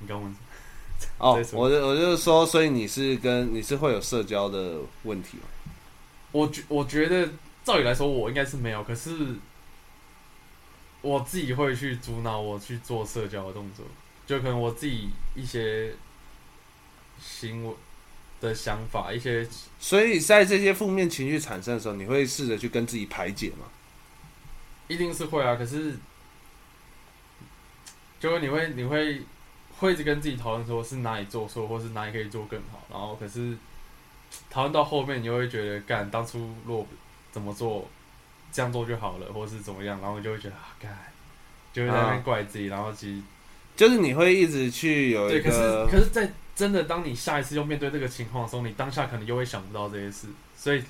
[0.00, 0.36] 你刚问
[1.16, 5.44] 哦，我就我就是说，所以你是跟你是会有社交的问题吗？
[6.32, 7.30] 我觉我觉得
[7.66, 8.84] 照理来说，我应该是没有。
[8.84, 9.34] 可是，
[11.02, 13.84] 我自己会去阻挠我去做社交的动作，
[14.24, 15.92] 就可能我自己一些
[17.20, 17.74] 行为
[18.40, 19.44] 的想法，一些，
[19.80, 23.66] 所以在这些负面情绪产生的时候，你会试着去跟自己排解吗？
[24.86, 25.96] 一定是会啊，可是，
[28.20, 29.22] 就会你会你会
[29.78, 33.56] 会一直跟自己讨论，说是哪里做错，或是哪里可以做更好，然后可是
[34.48, 36.86] 讨论到后面，你会觉得，干当初若
[37.36, 37.86] 怎么做，
[38.50, 40.90] 这样做就好了，或是怎么样，然后你就会觉得啊，干，
[41.74, 43.22] 就会在那边怪自己，然后其实
[43.76, 46.32] 就是你会一直去有一个，对，可是可是在。
[46.56, 50.82] 真的，当你下一次又面对这个情况的时候，你当下可能又会想不到这些事，所以，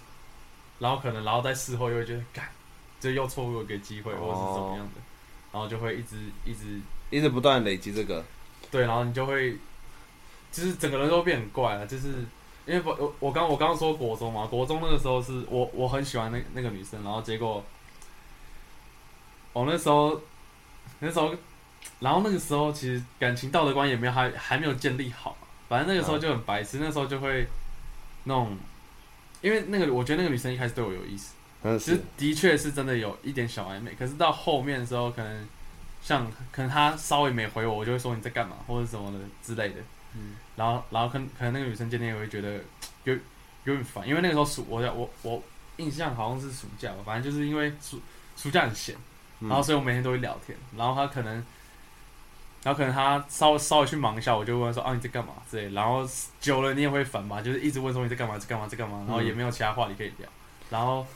[0.78, 2.48] 然后可能，然后在事后又会觉得，干，
[3.00, 5.00] 这又错过一个机会，或者是怎么样的，
[5.50, 6.80] 然后就会一直一直
[7.11, 8.24] 一直不断累积这个，
[8.70, 9.56] 对，然后你就会，
[10.52, 12.24] 就是整个人都变很怪了，就是
[12.66, 17.64] 因为我我刚我刚刚说国中嘛，国中那个时候是我我很喜欢那那个女生，然后结果，
[19.52, 20.20] 我那时候
[20.98, 21.35] 那时候，
[22.00, 25.37] 然后那个时候其实感情道德观也没有还还没有建立好。
[25.68, 27.46] 反正那个时候就很白痴，那时候就会
[28.24, 28.57] 那种，
[29.40, 31.35] 因为那个我觉得那个女生一开始对我有意思，
[31.79, 33.92] 其实的确是真的有一点小暧昧。
[33.98, 35.48] 可是到后面的时候，可能
[36.02, 39.81] 像可能她稍微没回我，我就会说你在干嘛或者什么的之类的。
[40.14, 42.61] 嗯，然后然后可可能那个女生见面也会觉得
[43.05, 43.14] 有
[43.64, 45.42] 有点烦，因为那个时候暑我我我
[45.77, 48.01] 印象好像是暑假吧，反正就是因为暑
[48.37, 48.97] 暑假很闲，
[49.40, 51.45] 然后所以我每天都会聊天，然后她可能。
[52.62, 56.05] 然后可能他稍微稍微去忙一下，我就问说啊，你在干嘛之类，然后
[56.40, 60.29] 久了你也会烦嘛，就是一直问说你在干嘛在干嘛在干嘛，然后也没有其他话题可以聊，
[60.69, 61.07] 然后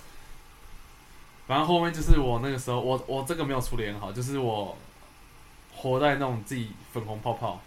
[1.48, 4.78] 反正后面就是我那个时候我我这个没有处理很好，就是我
[5.74, 7.60] 活在那种自己粉红泡泡，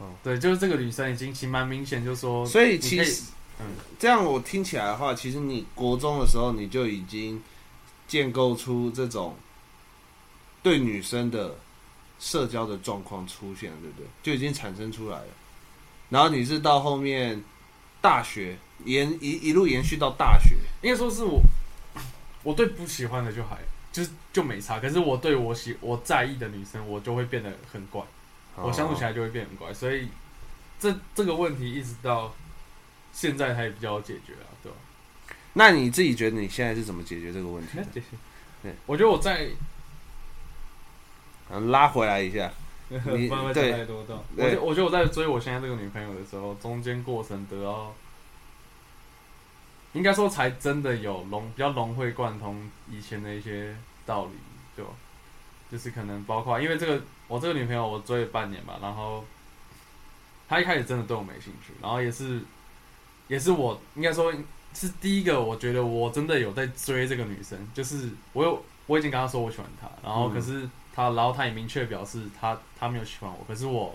[0.00, 3.24] 嗯，对，就是这个女生已经其实蛮明显，就说，所以其实
[3.60, 3.66] 嗯，
[3.98, 7.42] 这样我听起来的话，其实你国中的时候你就已经
[8.08, 9.36] 建构出这种
[10.62, 11.56] 对女生的。
[12.18, 14.06] 社交的状况出现了，对不对？
[14.22, 15.26] 就已经产生出来了。
[16.08, 17.44] 然后你是到后面
[18.00, 18.56] 大学
[18.86, 21.42] 延一一路延续到大学，应该说是我，
[22.42, 23.58] 我对不喜欢的就还
[23.92, 24.80] 就是就没差。
[24.80, 28.02] 可是我对我喜我在意的女生，我就会变得很怪，
[28.56, 29.72] 我相处起来就会变很乖。
[29.72, 30.08] 所以
[30.78, 32.34] 这这个问题一直到
[33.12, 34.78] 现在才比较解决啊，对吧？
[35.54, 37.84] 那你自己觉得你现在是怎么解决这个问题的？
[38.62, 39.48] 对，我觉得我在。
[41.70, 42.50] 拉回来一下，
[42.88, 47.94] 你 对，我觉我觉得我在追我现在这个女朋友的时候，中间过程得到，
[49.92, 54.32] 应该说才真的有融比较融会贯通以前的一些道理，
[54.76, 54.92] 就
[55.70, 59.24] 就是可能包括因为这个我这个女朋友我追了半年吧，然后
[60.48, 62.40] 她一开始真的对我没兴趣，然后也是
[63.28, 64.32] 也是我应该说
[64.74, 70.68] 是第一个我觉得我真的有在追这个女生，就是我有我已经跟她说我喜欢她，然后可是。
[70.96, 73.94] 她，然后她也明确表示她她没有喜欢我，可是我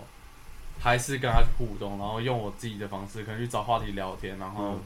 [0.78, 4.78] 还是跟她去互动，然后用我自己的方式，可能去找话题聊天，然后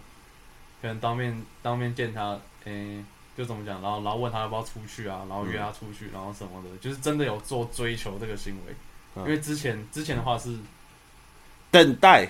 [0.80, 2.30] 可能当面当面见她，
[2.64, 3.04] 诶、欸，
[3.36, 8.74] 就怎么讲，然后然后问他要不要出去啊，然后约他出去，然后什么的，就是真的有做追求这个行为。
[9.22, 10.56] 因为之前之前的话是
[11.70, 12.28] 等待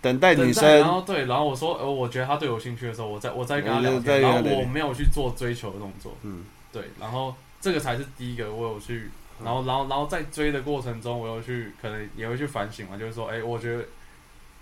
[0.00, 9.10] 等待女生，然后对，然后我说呃，我觉得他对我有兴趣的时候，我再我再跟他聊天，然后我没有去做追求的动作，嗯，对，然后这个才是第一个我有去。
[9.42, 13.82] 然后，然后，然后在追的过程中，我有去可能也会去反省嘛，就是说，哎，我觉得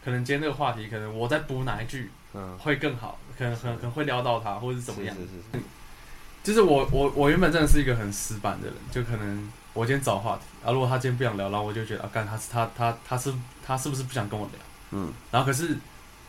[0.04, 5.16] 可能今天这个话题，可能我再补哪一句，嗯，会更好，可能可能可能会撩到他，或者是怎么样。
[5.16, 5.64] 是是是。
[6.48, 13.30] 就是我我我原本真的是一个很死板的人，就可能我今天找话题，啊，如果他今天不想聊，然后我就觉得啊，干他是他他他是
[13.62, 14.54] 他是不是不想跟我聊？
[14.92, 15.12] 嗯。
[15.30, 15.76] 然后可是，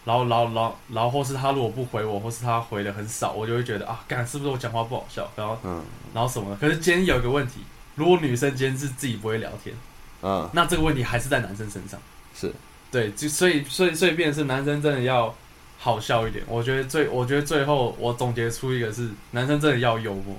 [0.04, 5.26] 然后然后然后然后或是他如果不回我，或是他回的很少，我就会觉得啊，干是不是我讲话不好笑？
[5.38, 5.82] 然后嗯，
[6.14, 6.58] 然后什么的？
[6.58, 7.62] 可是今天有一个问题。
[7.96, 9.74] 如果女生今天是自己不会聊天，
[10.22, 11.98] 嗯，那这个问题还是在男生身上，
[12.36, 12.54] 是，
[12.92, 15.34] 对，就所以所以所以变成是男生真的要
[15.80, 16.44] 好笑一点。
[16.48, 20.38] 我觉得最我觉得最后我总结出一个是男生真的要幽默，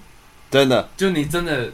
[0.50, 1.68] 真的，就你真的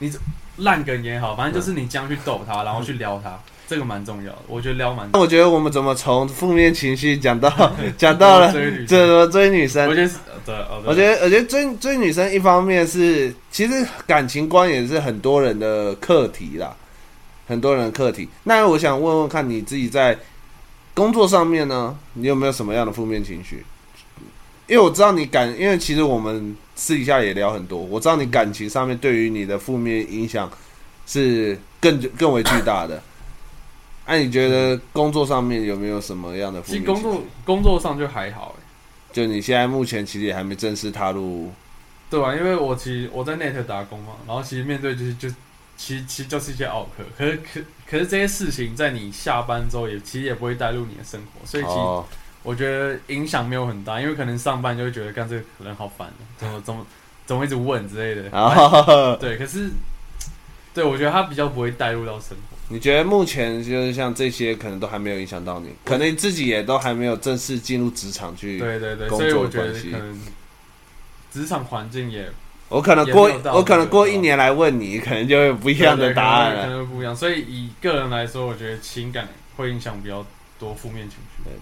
[0.00, 0.12] 你
[0.58, 3.30] 烂梗也好，反正就是你这样去逗他，然后去撩他。
[3.30, 3.38] 嗯
[3.68, 5.08] 这个蛮重要的，我觉得撩蛮。
[5.14, 7.48] 那我觉得我们怎么从负面情绪讲到
[7.96, 8.52] 讲到了
[8.86, 9.88] 怎么追女生？
[9.88, 10.54] 我觉得是对，
[10.84, 13.72] 我觉得我觉得追追女生一方面是其实
[14.06, 16.76] 感情观也是很多人的课题啦，
[17.46, 18.28] 很多人的课题。
[18.42, 20.18] 那我想问问看你自己在
[20.94, 23.64] 工作上面呢，你有没有什么样的负面情绪？
[24.68, 30.50] 因为我知道你感，因为其实我们私底下也聊很多，我知道你感情上面对于你的负面影响
[31.06, 33.02] 是更更为巨大的。
[34.06, 36.60] 那、啊、你觉得工作上面有没有什么样的？
[36.62, 38.54] 其实工作工作上就还好，
[39.12, 41.50] 就你现在目前其实也还没正式踏入
[42.10, 45.28] 对啊，因为我其实我在 Net 打工嘛，然后其实面对就是就
[45.76, 56.08] 其实其实就是一些奥克，可是可可是这些事情在你下班之后也其实也不会带入你的生活，所以其实我觉得影响没有很大，因为可能上班就会觉得干这个人好烦，
[56.38, 56.86] 怎么怎么
[57.26, 58.28] 怎么一直问之类的。
[58.36, 59.70] 哦，对，可是
[60.74, 62.56] 对我觉得他比较不会带入到生活。
[62.68, 70.18] 你觉得目前就是像这些可能都还没有影响到你，可能你自己也都还没有正式进入职场去对对对，所以我觉得可能
[71.30, 72.30] 职场环境也，
[72.72, 77.14] 我可能过我可能过一年来问你，可能就会有不一样的答案了，可能不一样。
[77.14, 80.24] 所以以个人来说，我觉得情感会影响比较
[80.58, 81.52] 多负面情绪，对，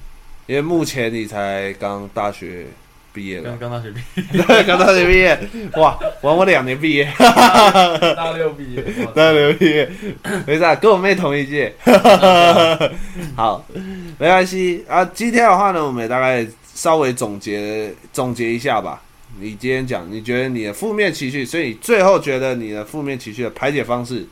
[0.46, 2.66] 因为目前你才刚大学。
[3.12, 5.36] 毕业了，刚大学毕业，对， 刚大学毕业，
[5.74, 9.90] 哇，晚我两年毕业，大六毕业， 大六毕业，
[10.46, 11.74] 没事，跟我妹同一届，
[13.34, 13.64] 好，
[14.16, 14.84] 没关系。
[14.88, 15.04] 啊。
[15.06, 19.02] 今天的话呢，我们也大概稍微总结总结一下吧。
[19.39, 24.26] 你今天讲，你觉得你的负面情绪，所以你最后觉得你的负面情绪的排解方式，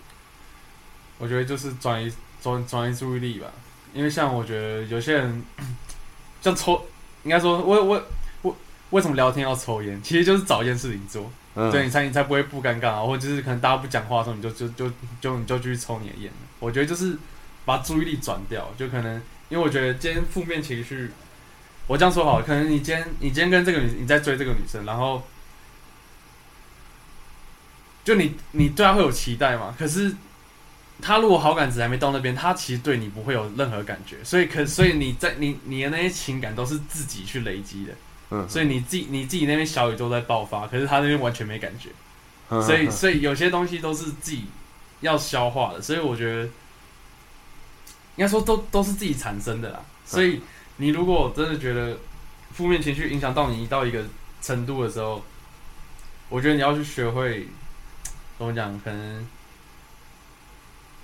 [1.19, 3.47] 我觉得就是转移转转移注意力吧。
[3.95, 5.43] 因为像我觉得有些人，
[6.43, 6.85] 像抽，
[7.23, 8.03] 应该说，我我
[8.43, 8.57] 我。
[8.91, 10.01] 为什么聊天要抽烟？
[10.03, 14.91] 其实就是找一件事情做，嗯、对，你才你才不会不尴尬啊，或者就是可能大家不讲话的时候，你就就就
[15.21, 16.33] 就你就继续抽你的烟。
[16.59, 17.15] 我觉得就是
[17.67, 19.21] 把注意力转掉，就可能
[19.51, 21.11] 因为我觉得今天负面情绪，
[21.89, 25.27] 我这样说好了，可能你今天你今天跟这个女你在追这个女生，然后
[28.05, 29.75] 就你你对她会有期待嘛？
[29.77, 30.15] 可是
[31.03, 37.93] 她如果好感值还没到那边，她其实对你不会有任何感觉，所以可所以你在你你的那些情感都是自己去累积的。
[38.31, 41.89] 嗯，所以你自己你自己那边小宇宙在爆发，可是他那边完全没感觉，
[42.61, 44.45] 所以所以有些东西都是自己
[45.01, 46.43] 要消化的，所以我觉得
[48.17, 49.81] 应该说都都是自己产生的啦。
[50.05, 50.43] 所以
[50.79, 51.97] 你如果真的觉得
[52.51, 54.03] 负面情绪影响到你到一个
[54.41, 55.23] 程度的时候，
[56.29, 57.47] 我觉得你要去学会
[58.39, 59.27] 怎么讲，可能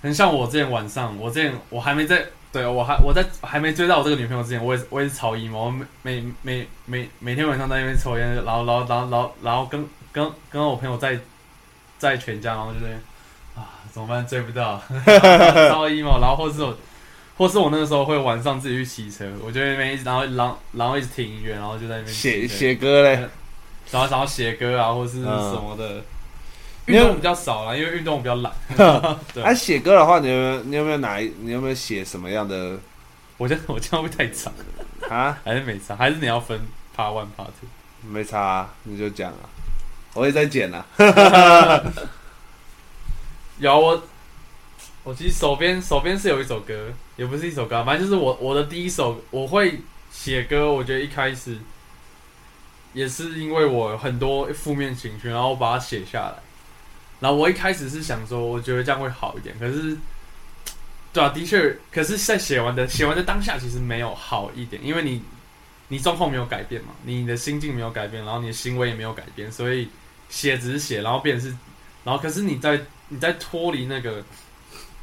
[0.01, 2.25] 很像我之前晚上，我之前我还没在。
[2.51, 11.19] 对，我还我在还没追到我这个女朋友之前，我也是我也是超 emo，我每每每每每天晚上在那边抽烟，然后然后然后然后然后跟跟跟我朋友在
[11.97, 12.85] 在全家，然后就是
[13.55, 16.77] 啊怎么办追不到，超 emo，然后或是我
[17.37, 23.27] 或是我那个时候会晚上自己去骑车，我就在那边一直然后然后然后一直听音乐，然后就在那边写写歌嘞，
[23.91, 25.97] 然后然后写歌啊或是什么的。
[25.97, 26.03] 嗯
[26.85, 28.53] 运动比较少啦，因为运动比较懒。
[29.33, 32.77] 对，啊，写歌的话，你有没有你有没有哪一你有没有写什么样的？
[33.37, 34.53] 我觉得 我这样会太长
[35.09, 35.95] 啊，还是没差？
[35.95, 36.59] 还是你要分
[36.95, 37.67] part one part two？
[38.07, 39.49] 没差啊，你就讲啊，
[40.13, 40.85] 我也在剪啊。
[43.57, 44.03] 有我，
[45.05, 49.79] 我其实手边手边是有一首歌，也不是一首歌，反正就是我我的第一首我会
[50.11, 50.69] 写歌。
[50.69, 51.59] 我觉得一开始
[52.91, 56.35] 也是因为我很多负面情绪，然后把它写下来。
[57.19, 59.55] 然后我一开始是想说，我觉得这样会好一点。
[59.59, 59.95] 可是，
[61.13, 65.21] 对啊，的确，可是，在写完的写完的当下，其实没有好一点，因为你，
[65.89, 69.87] 你状况没有改变嘛，你的心境没有改变，然后你的行为也没有改变，所以
[70.29, 71.55] 写只是写，然后变是，
[72.03, 74.23] 然后可是你在你在脱离那个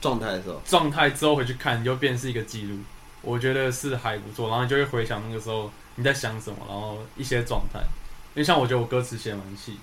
[0.02, 2.76] 状态的时候，状态之后回去看，你就变成是一个记录，
[3.22, 4.50] 我觉得是还不错。
[4.50, 7.80] 然后你就会回想那个时候你在想什么，然后一些状态。
[8.34, 9.78] 因为像我觉得我歌词写蛮细，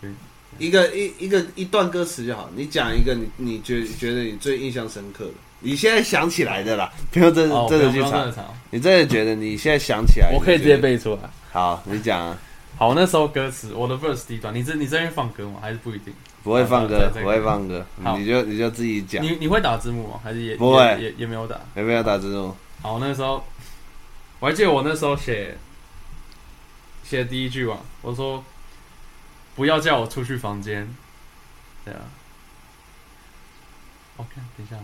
[0.00, 0.12] 所以。
[0.58, 8.24] 一个一一个一段歌词就好，你讲一个你你觉觉得你最印象深刻的，你现在想起来的啦，不用真真的去查，
[8.70, 11.30] 你真的觉得你现在想起来，我可以直接背出来。
[11.52, 12.38] 好，你讲啊。
[12.76, 15.58] 好，那时候歌词，我的 verse 第一段，你这你这边放歌吗？
[15.60, 16.14] 还是不一定？
[16.48, 17.84] 不会放歌，不会放歌，
[18.16, 19.22] 你就你就自己讲。
[19.22, 20.18] 你你会打字幕吗？
[20.24, 20.82] 还是也不会？
[21.00, 22.56] 也也没有打，也没有打字幕。
[22.80, 23.44] 好，那时候
[24.40, 25.56] 我还记得我那时候写
[27.04, 28.42] 写第一句吧，我说。
[29.56, 30.88] 不要叫我出去房间，
[31.84, 31.98] 对啊。
[34.18, 34.76] OK，等一下。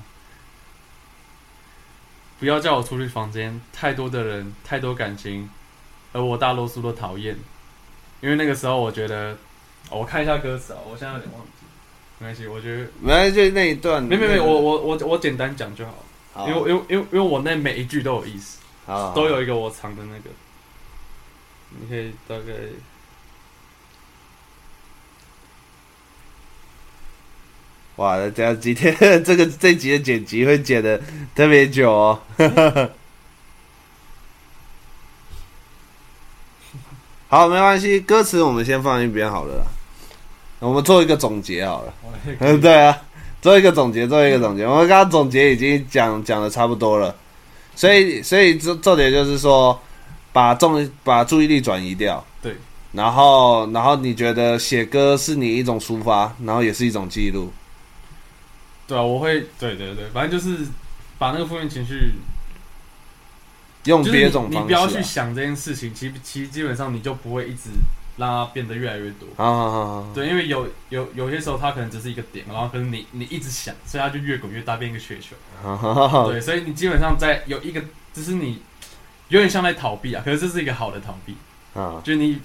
[2.41, 5.49] 不要叫我出去房间，太多的人，太多感情，
[6.13, 7.37] 而我大多数都讨厌。
[8.21, 9.39] 因为那个时候，我觉得，
[9.91, 11.49] 哦，我看一下歌词啊，我现在有点忘记。
[12.19, 14.03] 没关系，我觉得没关系，就那一段。
[14.03, 15.95] 没没没，我我我我简单讲就好。
[16.33, 16.49] 好。
[16.49, 20.31] 因为因为因为因为我那每一句都有意思，好，都有一个我藏的那个。
[21.71, 22.45] 你可以大概。
[27.97, 31.01] 哇，这样今天 这个这集的剪辑会剪的
[31.35, 32.21] 特别久哦。
[37.29, 39.67] 好，没关系，歌词我们先放一边好了啦。
[40.65, 41.95] 我们做一个总结好了。
[42.41, 43.03] 嗯，对啊，
[43.43, 44.67] 做一个总结，做一个总结。
[44.67, 47.15] 我们刚刚总结已经讲讲的差不多了，
[47.77, 49.79] 所以所以重重点就是说，
[50.33, 52.25] 把重把注意力转移掉。
[52.41, 52.57] 对。
[52.93, 57.53] 然后，然后你觉得写歌是你一种抒发，然后也是一种记录。
[58.87, 60.65] 对啊，我会，对对对，反正就是
[61.19, 62.13] 把那个负面情绪
[63.87, 67.71] 用别种方式、啊，你不要去想这件事情，其实其实基本上你就不会一直
[68.17, 69.27] 让它变得越来越多。
[69.37, 70.07] 啊啊啊！
[70.15, 75.37] 对，因为有有有些时候它可能只是一个点，然后可能你你一直想，所以它就越滚越大，变一个雪球。
[75.63, 78.63] 啊、对，所以你基本上在有一个，就是你
[79.29, 81.37] 有点像在逃避啊，可是这是一个好的逃避
[81.75, 82.41] 啊，就你。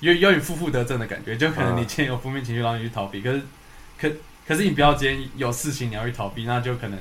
[0.00, 3.42] 有有点负负得正的感觉，就可能你今天有负面情绪，然后你去逃避，可是，
[3.98, 4.08] 可
[4.46, 6.98] 可是你不要今天有事情你要去逃避，那就可能，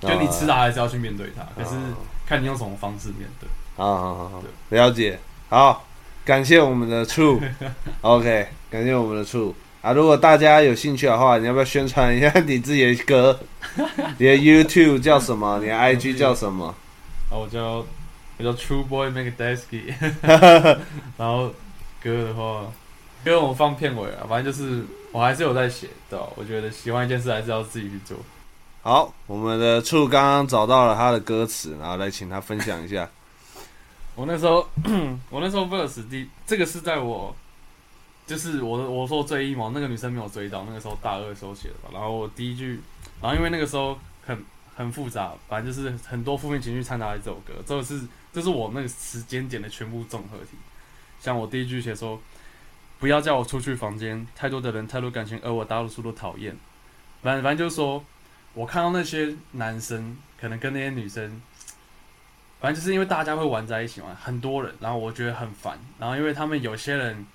[0.00, 1.76] 就你迟早还是要去面对它，可是
[2.26, 3.48] 看你用什么方式面对。
[3.76, 5.20] 好好好，了解。
[5.48, 5.86] 好，
[6.24, 9.52] 感谢我们的 True，OK， 感谢我们的 True
[9.82, 9.92] 啊！
[9.92, 13.38] 如果大家有兴趣的话，你要不要宣传一下你自己的歌？
[14.18, 15.58] 你的 YouTube 叫什么？
[15.60, 16.74] 你的 IG 叫什么？
[17.30, 17.84] 啊，我叫
[18.38, 19.92] 我叫 True Boy Megadesky，
[21.16, 21.52] 然后。
[22.04, 22.70] 歌的话，
[23.24, 26.26] 因为我放片尾啊，反正就是我还是有在写，对吧？
[26.36, 28.18] 我觉得喜欢一件事还是要自己去做。
[28.82, 33.08] 好，我们的处刚刚找到了他的歌词，然后来请他分享一下。
[34.16, 34.66] 我那时候，
[35.30, 37.34] 我那时候 verse 第这个是在我，
[38.26, 41.90] 就是我我说最 emo 那个女生没有追到，那个时候大二时候写的吧。
[41.92, 42.80] 然后我第一句，
[43.20, 44.44] 然后因为那个时候很
[44.76, 48.00] 很复杂，反正就是很多负面情绪掺杂在这首歌，这个是
[48.32, 50.56] 这是我那个时间点的全部综合体。
[51.20, 52.20] 像我第一句写说，
[53.00, 56.56] 不要叫我出去房间，太多的人，太多感情，而我大多数都讨厌。
[57.22, 58.04] 反正反正就是说，
[58.52, 61.40] 我看到那些男生，可能跟那些女生，
[62.64, 65.78] 反正就是因为大家会玩在一起嘛，很多人，然后我觉得很烦。
[65.98, 67.26] 然后因为他们有些人，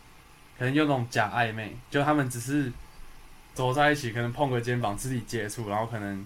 [0.58, 2.74] 可能用那种假暧昧，就他们只是
[3.54, 6.26] 走在一起，可能碰个肩膀，肢体接触，然后可能，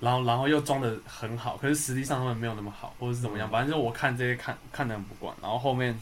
[0.00, 3.48] 然后然后又装的很好，可是实际上他们没有那么好，或者是怎么样。
[3.50, 5.98] 反正就我看这些看看的很不惯，然后后面。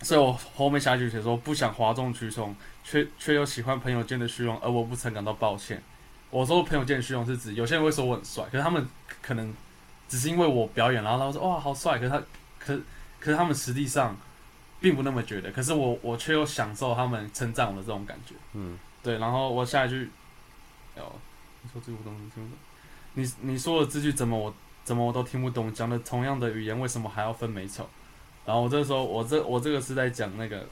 [0.00, 5.82] 所以我后面下一句写说，不想哗众取宠，却却又喜欢朋友间的虚荣，而我不曾感到抱歉。
[6.30, 8.86] 我说朋友间的虚荣是指有些人会说我很帅，可是他们
[9.22, 9.54] 可能
[10.08, 12.18] 只是因为我表演，然后他们说哇好帅，可是他
[12.58, 12.78] 可
[13.18, 14.16] 可是他们实际上
[14.80, 15.50] 并不那么觉得。
[15.50, 18.34] 可是我我却又享受他们称赞我的这种感觉。
[18.52, 19.18] 嗯，对。
[19.18, 20.10] 然后我下一句，
[20.96, 21.12] 哦，
[21.62, 22.58] 你说这个东西听不懂？
[23.14, 24.54] 你你说的这句怎么我
[24.84, 25.72] 怎么我都听不懂？
[25.72, 27.88] 讲的同样的语言，为什么还要分美丑？
[28.46, 30.66] 然后我这时候，我这我这个是在讲那个，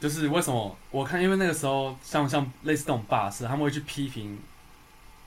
[0.00, 4.38] 就是为什么我看，因为那个时候像像类似这种霸式，他们会去批评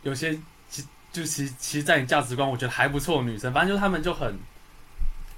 [0.04, 0.38] 有些
[0.70, 4.38] 其就其其实在你价值观我觉得还不错的女生，反正就是他们就很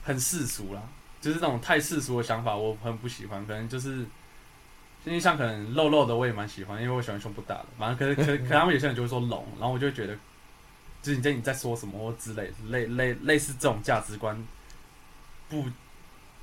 [0.03, 0.81] 很世俗啦，
[1.21, 3.45] 就是那种太世俗的想法，我很不喜欢。
[3.47, 4.05] 可能就是
[5.05, 7.65] 因为像可能肉肉的我也蛮喜欢，因为我喜欢胸部大的。
[7.77, 10.17] 反正可是可 可他们有些人就会说龙，然后我就觉得。
[11.01, 14.41] 就是你在你在说什么或之类类类类似这种价值观
[15.49, 15.65] 不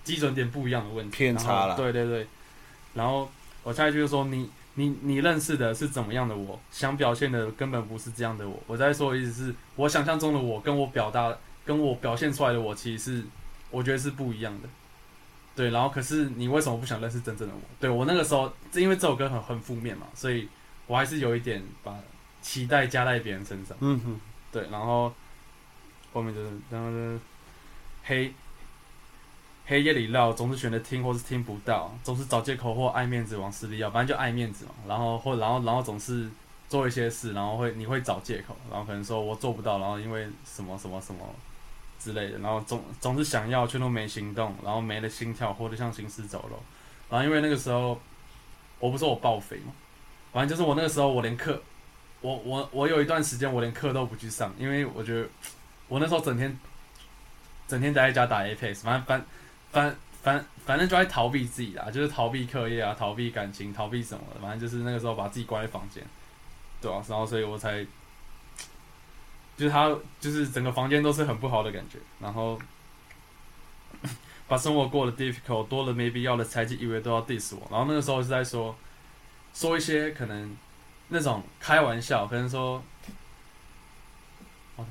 [0.05, 2.27] 基准点不一样的问题偏差了，对对对。
[2.95, 3.31] 然后
[3.63, 6.59] 我下一句就说你你你认识的是怎么样的我？
[6.71, 8.63] 想表现的根本不是这样的我。
[8.67, 13.25] 我在说的意思是我想象中的我跟我表达跟我表现出来的我其实是
[13.71, 14.69] 我觉得是不一样的。
[15.55, 17.61] 对，然后可是你为什么不想认识真正的我？
[17.79, 20.49] 对我那个时候，因为这首歌很很负面嘛，所以
[20.87, 21.95] 我还是有一点把
[22.41, 23.77] 期待加在别人身上。
[23.81, 24.21] 嗯哼。
[24.53, 25.13] 对，然后
[26.13, 27.21] 后面就是，然后就是
[28.05, 28.33] 黑
[29.71, 34.73] 黑夜里绕，总是选择听或是听不到，总是找借口或爱面子往死里要，反正就爱面子嘛。
[34.89, 36.29] 然后或然后然后总是
[36.69, 41.21] 做一些事，然后会你会找借口，然后可能说我做不到，然后因为什么什么什么
[42.01, 46.61] 之类的，然后总总是想要却都没行动，然后没了心跳，活得像行尸走肉。
[47.09, 47.97] 然后因为那个时候
[48.81, 49.73] 我不是我爆肥嘛，
[50.33, 51.63] 反正就是我那个时候我连课。
[52.23, 55.27] 我我我有一段时间我连课都不去上，因为我觉得
[55.89, 56.55] 我那时候整天
[57.67, 59.25] 整天待在家打 Apex，反正反
[59.73, 66.05] 反反反正就在逃避自己啦，就是逃避课业啊，逃避感情，逃避什么的，反正就是那个时候把自己关在房间，
[66.81, 67.85] 对啊，然后所以我才
[69.57, 69.89] 就是他
[70.21, 72.59] 就是整个房间都是很不好的感觉，然后
[74.49, 78.77] 把生活过得 difficult 多了没必要的猜忌，以为都要 diss 我，然后那个时候是在说
[79.55, 80.57] 说一些可能。
[81.13, 82.81] 那种开玩笑，可能说
[84.77, 84.87] 我，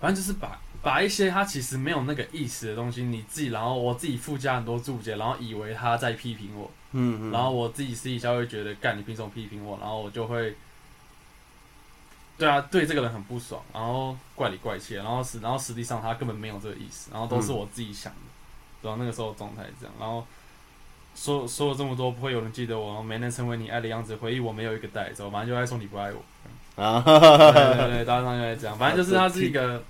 [0.00, 9.76] 反正就是把把一些他其实没有那个意思的东西，你自己，然后我自己附加很多注解，然后以为他在批评我，嗯，然后我自己私底下会觉得，干你凭什么批评我？
[9.80, 10.54] 然后我就会，
[12.38, 18.18] 对啊，对这个人很不爽，然后怪里怪气，然后实然后实际上他根本没有这个意思，然后都是我自己想的，
[18.82, 20.24] 然后那个时候状态这样，然后。
[21.16, 24.14] 说说了这么多，不会有人记得我，没能成为你爱的样子。
[24.16, 26.22] 回忆我没有一个带走，反正就爱说你不爱我。
[26.80, 28.78] 啊，对对对，大致上就在这样。
[28.78, 29.82] 反正就是它是一个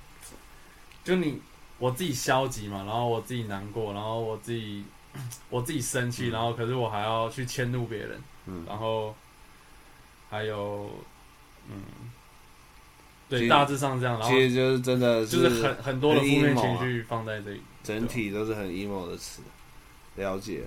[1.07, 1.41] 就你
[1.79, 4.85] 我自己消极嘛，然后我自己难过，然后我自己
[5.49, 9.15] 我自己生气，嗯、然后可是我还要去迁怒别人，嗯，然后
[10.29, 10.91] 还有
[11.71, 11.81] 嗯，
[13.29, 19.43] 对，大致上这样，然后其实就是真的是就是很很多的负面情绪放在这里，整体都是很 emo 的词，
[20.17, 20.67] 了解了。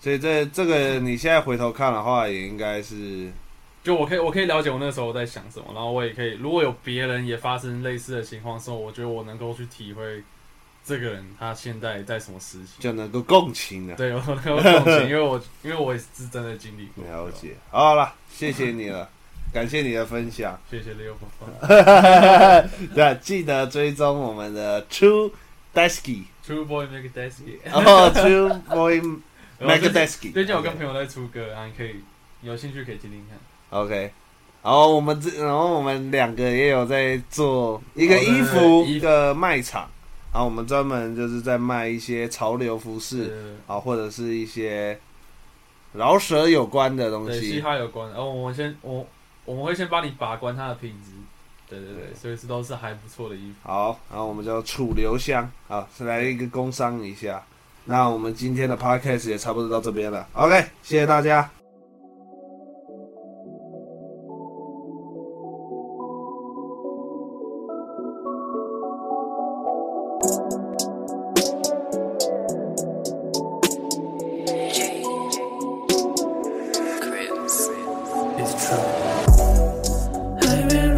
[0.00, 3.32] 所以这这个你现在回头看的话，也应该是，
[3.84, 10.22] 就我可以我可以了解我那时候在想什么，然后我也可以，如果有别人也发生类似的情况的时候，我觉得我能够去体会
[10.84, 13.94] 这个人他现在在什么时期，就能够共情了。
[13.94, 17.04] 对，我能够共情，因为我因为我也是真的经历过。
[17.04, 19.08] 了解，好了，谢谢你了，
[19.52, 22.60] 感谢你的分享，谢谢 Leo 爸爸。
[22.94, 25.30] 对，记得追踪我们的 True
[25.74, 29.02] Daisuke，True Boy Make Daisuke，哦，True Boy。
[29.60, 31.94] Megadesky 最近我跟朋友在出歌，然后可以
[32.42, 33.38] 有兴趣可以听听看。
[33.74, 34.12] OK，
[34.62, 39.90] 然后我们这，然后我们两个也有在做一个衣服一个卖场，
[40.32, 44.96] 然后我们专门就是在卖一些潮流服饰啊，或者是一些
[45.92, 48.08] 饶舌有关的东西，嘻哈有关。
[48.10, 49.04] 然后我们先我
[49.44, 51.10] 我们会先帮你把关它的品质，
[51.68, 53.68] 对对对，所以是都是还不错的衣服。
[53.68, 57.42] 好，然后我们叫楚留香，好，是来一个工商一下。
[57.86, 61.50] 那我们今天的 podcast 也差不多到这边了，OK，谢谢大家。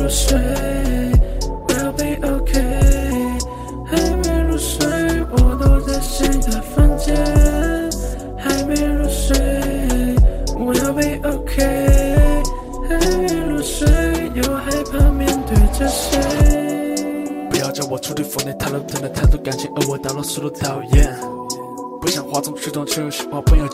[0.09, 0.39] 睡
[1.69, 2.63] we'll be ok
[3.87, 4.87] 还没入睡
[5.33, 7.17] 我躲在谁的房间
[8.39, 9.37] 还没入睡
[10.55, 11.63] we'll be ok
[12.89, 13.87] 还没入睡
[14.35, 16.19] 又害怕面对这些
[17.51, 18.57] 不要叫我 truthfulness
[19.47, 21.37] 感情被我当作是路草药
[22.01, 23.67] 不想哗众取宠却又虚晃不要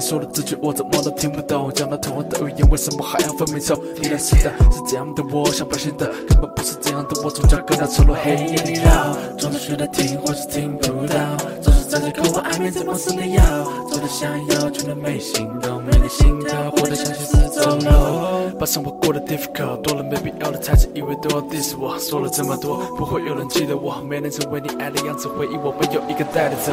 [0.00, 3.78] 说的字句我怎么都听不懂，讲的通话的语言为什么还要分明说？
[4.00, 11.14] 你认识的是这样的我，想表现的根本不是这样的我，总叫更加丑陋，黑夜里绕，装着学的听或是听不到，
[11.62, 13.42] 总是在这渴望暧昧，怎么死的要，
[13.88, 26.72] 做的想要，却能没行动，没你心跳，活得像行尸走肉，把生活过得 difficult，多了没必要的猜测，以为都要 diss 我，说了这么多，不会有人记得我，没能成为你爱的样子，回忆我们有一个带着走，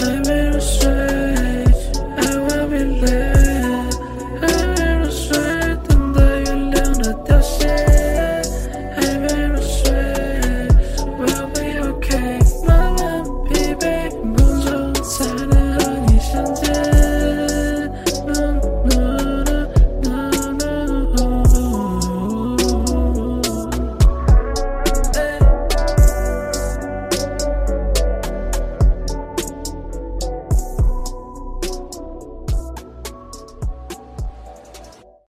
[0.00, 1.07] 还没入睡。